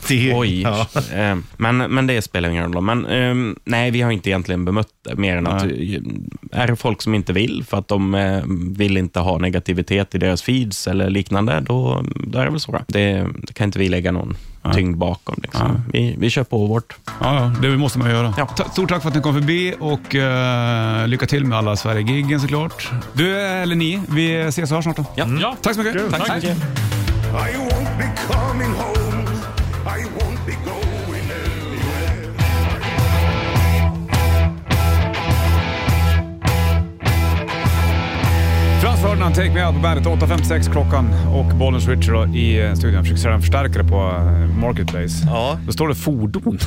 [0.07, 0.61] Det, oj.
[0.61, 0.87] Ja.
[1.13, 2.83] Eh, men, men det spelar ingen roll.
[2.83, 5.69] Men ehm, nej, vi har inte egentligen bemött det, mer än att eh,
[6.51, 8.43] är det folk som inte vill för att de eh,
[8.77, 12.79] vill inte ha negativitet i deras feeds eller liknande, då, då är det väl så.
[12.87, 14.37] Det, det kan inte vi lägga någon
[14.73, 15.35] tyngd bakom.
[15.43, 15.81] Liksom.
[15.93, 16.95] Vi, vi kör på vårt.
[17.05, 18.33] Ja, ja, det måste man göra.
[18.37, 18.47] Ja.
[18.71, 22.89] Stort tack för att ni kom förbi och eh, lycka till med alla Sverige-giggen såklart.
[23.13, 25.05] Du, eller ni, vi ses och hörs snart då.
[25.15, 25.27] Ja.
[25.41, 25.55] Ja.
[25.61, 26.11] Tack så mycket.
[26.11, 26.57] Tack så mycket.
[39.05, 40.05] Ferdinand, Take Me Out på bandet.
[40.05, 43.03] 8.56 klockan och Bollnäs Richard då i eh, studion.
[43.03, 45.25] Försöker sätta en förstärkare på eh, Marketplace.
[45.25, 46.57] Ja, Då står det fordon.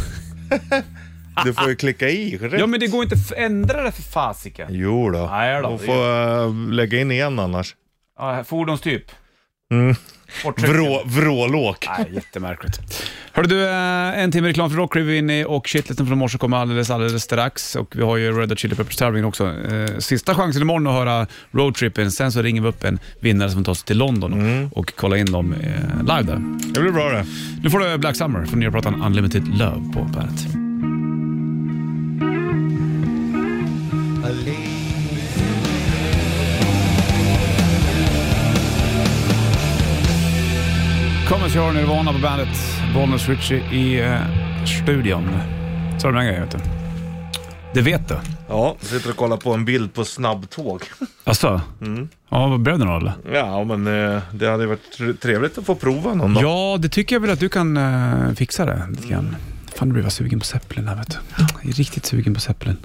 [1.44, 2.36] du får ju klicka i.
[2.36, 2.60] rätt.
[2.60, 4.66] Ja, men det går inte att ändra det för fasiken.
[4.70, 5.26] Jo då.
[5.30, 7.74] Nej då, Du får äh, lägga in igen annars.
[8.18, 9.02] Ja, fordonstyp.
[9.72, 9.94] Mm.
[10.56, 11.86] Vrå, vrålåk.
[11.98, 12.80] Nej, jättemärkligt.
[13.32, 16.18] Hörru du, eh, en timme reklam för rock kliver vi in i och shitlisten från
[16.18, 17.76] morse kommer alldeles, alldeles strax.
[17.76, 19.46] Och vi har ju Red Hot Chili Peppers tävlingen också.
[19.46, 22.10] Eh, Sista chansen imorgon att höra roadtrippen.
[22.12, 25.32] Sen så ringer vi upp en vinnare som tar sig till London och kollar in
[25.32, 26.42] dem eh, live där.
[26.74, 27.26] Det blir bra det.
[27.62, 30.46] Nu får du Black Summer från nya plattan Unlimited Love på bandet.
[41.28, 42.48] Kommer köra Nirvana på bandet.
[42.94, 44.20] Bollnäs Ritchie i eh,
[44.82, 45.28] studion.
[45.98, 46.58] Så är det den grejen vet du.
[47.74, 48.14] Det vet du.
[48.48, 50.82] Ja, sitter och kollar på en bild på snabbtåg.
[51.24, 51.60] Asså?
[52.30, 53.12] Ja, vad blev det då eller?
[53.32, 56.42] Ja, men eh, det hade varit tr- trevligt att få prova någon dag.
[56.42, 59.36] Ja, det tycker jag väl att du kan eh, fixa det lite grann.
[59.78, 61.16] Fan, du blir jag sugen på Zeppelin här vet du.
[61.62, 62.76] Jag är riktigt sugen på Zeppelin.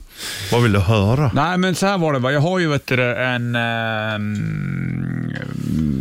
[0.52, 1.32] Vad vill du höra?
[1.34, 2.34] Nej, men så här var det bara.
[2.34, 5.32] Jag har ju vet du, en, ehm,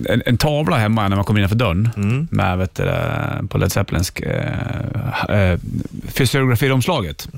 [0.09, 2.85] en, en tavla hemma när man kommer innanför dörren med vet du,
[3.49, 5.59] på Led Zeppelins äh, äh,
[6.09, 7.29] fysiografiomslaget.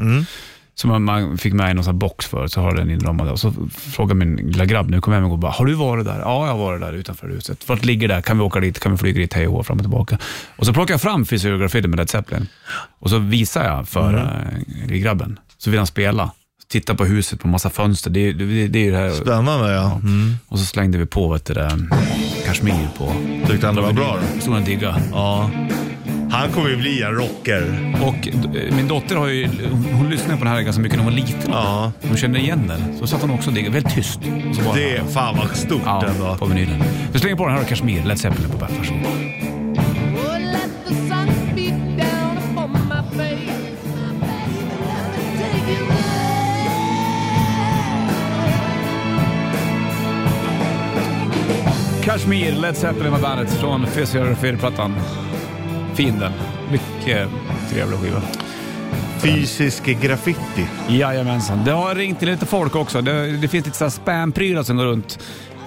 [0.74, 3.28] Som man- fick med i någon sån box för så har den inramad.
[3.28, 6.04] Och så frågar min lilla grabb nu, kommer hem och går bara, har du varit
[6.04, 6.20] där?
[6.20, 7.68] Ja, jag har varit där utanför huset.
[7.68, 8.22] Vart ligger det?
[8.22, 8.80] Kan vi åka dit?
[8.80, 9.34] Kan vi flyga dit?
[9.34, 10.18] Hej och fram och tillbaka.
[10.56, 12.48] Och så plockar jag fram fysiografin med Led Zeppelin
[12.98, 15.00] och så visar jag för mm.
[15.00, 15.38] grabben.
[15.58, 16.30] Så vill han spela.
[16.68, 18.10] Titta på huset på massa fönster.
[18.10, 19.10] Det, det, det är det här.
[19.10, 19.92] Spännande ja.
[19.94, 20.34] Mm.
[20.48, 21.78] Och så slängde vi på vet du, det,
[22.46, 23.12] Kashmir på.
[23.48, 24.18] Tyckte han det var bra?
[24.40, 24.96] Stod han och digga.
[25.12, 25.50] Ja.
[26.30, 27.94] Han kommer ju bli en rocker.
[28.02, 31.04] Och eh, min dotter har ju, hon, hon lyssnade på den här ganska mycket när
[31.04, 31.50] hon var liten.
[31.50, 31.92] Ja.
[32.02, 32.98] Hon kände igen den.
[32.98, 34.20] Så satt hon också och diggade, väldigt tyst.
[34.56, 36.36] Så bara, Det är fan vad stort ja, ändå.
[36.36, 36.82] på vinylen.
[37.12, 38.78] Vi slänger på den här och Kashmir, Led Zeppelin på bandet.
[38.78, 39.02] Varsågod.
[39.06, 39.24] Oh,
[52.04, 54.94] Kashmir, Led Zeppelin på bandet från Physiography-plattan.
[55.94, 56.32] Fin den.
[56.70, 57.28] Mycket
[57.70, 58.22] trevlig skiva.
[59.22, 60.66] Fysisk graffiti.
[60.88, 61.64] Jajamensan.
[61.64, 63.00] Det har ringt till lite folk också.
[63.00, 65.18] Det, det finns lite spam-prylar som går runt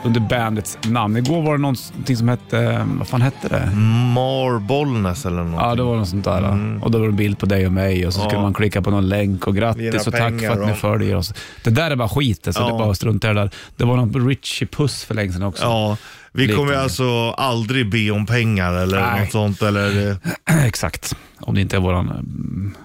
[0.04, 1.18] under bandets namn.
[1.18, 3.72] Igår var det någonting som hette, vad fan hette det?
[4.14, 5.62] Mar Bollnäs eller något.
[5.62, 6.44] Ja, det var något sånt där.
[6.84, 8.42] Och då var det en bild på dig och mig och så skulle Ja.
[8.42, 11.34] man klicka på någon länk och grattis och tack för att ni följer oss.
[11.64, 12.62] Det där är bara skit alltså.
[12.62, 12.68] Ja.
[12.68, 13.52] Det är bara i det där.
[13.78, 15.64] Det var någon Richie Puss för länge sedan också.
[15.64, 15.98] Ja,
[16.32, 19.22] vi kommer alltså aldrig be om pengar eller Nej.
[19.22, 19.62] något sånt.
[19.62, 21.16] Eller eh, Exakt.
[21.40, 22.10] Om det inte är våran...
[22.10, 22.76] mm,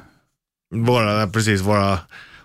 [0.84, 1.98] våra, precis, våra...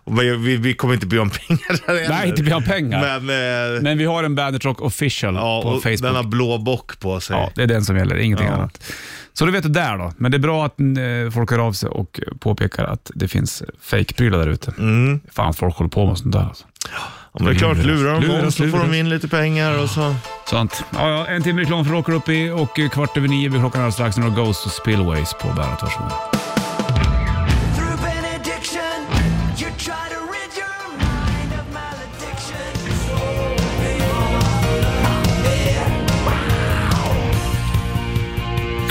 [0.09, 2.25] Vi, vi, vi kommer inte be om pengar där Nej, heller.
[2.27, 3.01] inte bli av pengar.
[3.19, 3.25] Men,
[3.83, 6.01] Men, eh, vi har en Bandit Rock official ja, på och Facebook.
[6.01, 7.35] den har blå bock på sig.
[7.37, 8.53] Ja, det är den som gäller, ingenting Ja.
[8.53, 8.83] annat.
[9.33, 10.13] Så du vet det där då.
[10.17, 13.63] Men det är bra att eh, folk hör av sig och påpekar att det finns
[13.81, 14.73] fake-prylar där ute.
[14.77, 15.19] Mm.
[15.31, 16.39] Fan, folk håller på med sånt där.
[16.39, 16.65] Alltså.
[16.91, 16.99] Ja,
[17.33, 18.91] men det är klart, lurar de Luras, någon så får luras.
[18.91, 20.15] de in lite pengar och så.
[20.49, 20.83] Sant.
[20.93, 23.59] Ja, ja, en timme reklam för rockar upp i och eh, kvart över nio blir
[23.59, 24.17] klockan alldeles strax.
[24.17, 25.81] Några Ghost och Spillways på bandet.
[25.81, 26.11] Varsågod.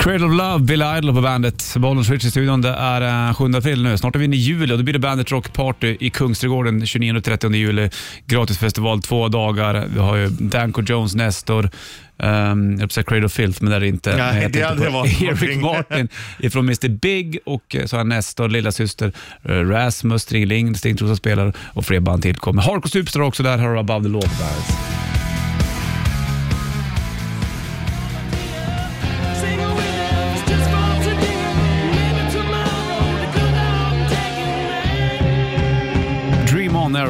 [0.07, 1.75] Cradle of Love, Billy Idol på bandet.
[1.77, 2.61] Bollnäs Switch i studion.
[2.61, 3.99] Det är eh, 7 april nu.
[3.99, 6.87] Snart är vi inne i juli och då blir det Bandet Rock Party i Kungsträdgården
[6.87, 7.91] 29 och 30 juli.
[8.27, 9.85] Gratisfestival två dagar.
[9.95, 11.71] Vi har ju Danko Jones, Nestor,
[12.19, 14.17] Um, jag säga Cradle of Filth, men det är det inte.
[14.17, 15.63] Nej, heter det hade varit Eric.
[15.63, 19.13] Martin ifrån Mr Big och eh, så har Nestor, lilla syster
[19.45, 22.63] eh, Rasmus, Stringling, Stingtrosa spelar och fler band tillkommer.
[22.63, 23.59] Hardcore Superstar också där.
[23.59, 25.16] Här har Above the Law på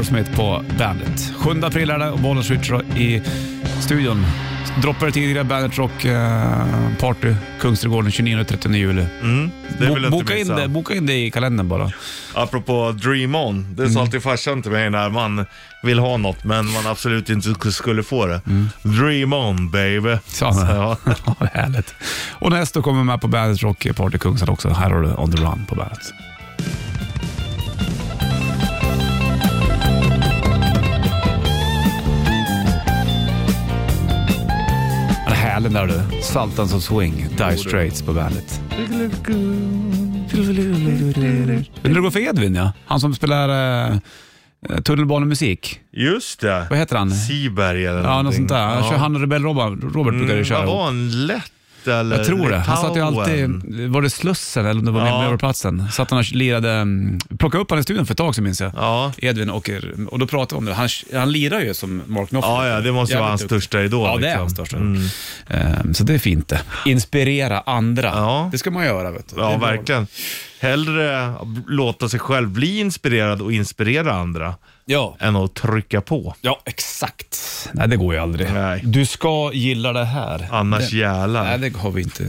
[0.06, 1.32] Aerosmith på bandet.
[1.38, 3.22] 7 april är det och Switch i
[3.80, 4.26] studion.
[4.82, 6.66] Droppar det tidigare Bandet Rock eh,
[7.00, 9.06] Party, Kungsträdgården 29 och 30 juli.
[9.22, 11.90] Mm, Bo- boka, in det, boka in det i kalendern bara.
[12.34, 13.74] Apropå Dream On.
[13.74, 13.94] Det Mm.
[13.94, 15.46] sa alltid farsan till mig när man
[15.82, 18.40] vill ha något men man absolut inte skulle få det.
[18.82, 20.16] Dream On baby.
[20.26, 20.76] Sa han?
[20.76, 20.96] Ja.
[21.52, 21.94] Härligt.
[22.32, 24.68] Och nästa kommer med på Bandet Rock Party Kungsträdgården också.
[24.68, 25.98] Här har du On the Run på bandet.
[35.56, 36.22] Härligt där du.
[36.22, 38.60] Sultans of Swing, Die Straits på bandet.
[41.82, 42.72] Du det går för Edvin ja?
[42.86, 43.48] Han som spelar
[43.90, 43.96] eh,
[44.84, 45.80] tunnelbanemusik.
[45.92, 46.66] Just det.
[46.70, 47.10] Vad heter han?
[47.10, 48.32] Seaberg eller Ja, något någonting.
[48.38, 48.66] sånt där.
[48.66, 50.66] Han kör han och Rebell Robert, Robert brukar ju Mm, köra.
[50.66, 51.26] vad var han?
[51.26, 51.52] Lätt
[51.88, 52.56] eller Jag tror det.
[52.58, 53.50] Han satt ju alltid,
[53.90, 55.24] var det Slussen eller om det var Ja.
[55.24, 55.88] Överplatsen?
[55.92, 58.60] Satt han och lirade, mm, plockade upp han i studion för ett tag sedan minns
[58.60, 58.72] jag.
[58.76, 59.12] Ja.
[59.18, 59.70] Edvin och,
[60.08, 60.74] och då pratade vi om det.
[60.74, 62.50] Han, han lirar ju som Mark Knopfler.
[62.52, 64.06] Ja, ja, det måste ju vara hans Jävligt största idol.
[64.06, 64.40] Ja, det är liksom.
[64.40, 64.76] hans största.
[64.76, 65.02] Mm.
[65.48, 66.60] Ehm, Så det är fint det.
[66.86, 68.08] Inspirera andra.
[68.08, 68.48] Ja.
[68.52, 69.10] Det ska man göra.
[69.10, 69.40] Vet du.
[69.40, 70.06] Ja, verkligen.
[70.60, 71.32] Hellre
[71.68, 74.54] låta sig själv bli inspirerad och inspirera andra
[74.88, 75.16] Ja.
[75.20, 76.34] än att trycka på.
[76.40, 77.68] ja, exakt.
[77.72, 78.52] Nej, det går ju aldrig.
[78.52, 78.80] Nej.
[78.84, 80.48] Du ska gilla det här.
[80.50, 81.44] Annars det, jävlar.
[81.44, 82.24] Nej, det har vi inte,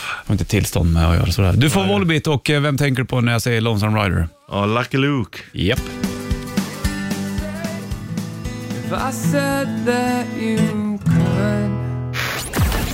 [0.00, 1.52] har inte tillstånd med att göra sådär.
[1.52, 4.28] Du får Volbeat och eh, vem tänker du på när jag säger Lonesome Rider?
[4.50, 5.38] Ja, Lucky Luke.
[5.52, 5.80] Japp.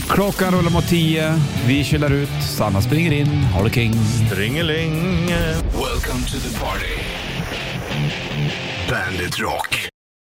[0.09, 1.41] Klockan rullar mot tio.
[1.67, 2.29] Vi chillar ut.
[2.57, 3.27] Sanna springer in.
[3.27, 3.95] Har det king.
[4.33, 5.27] Ringeling.
[5.73, 7.03] Welcome to the party.
[8.89, 9.98] Bandit Rock.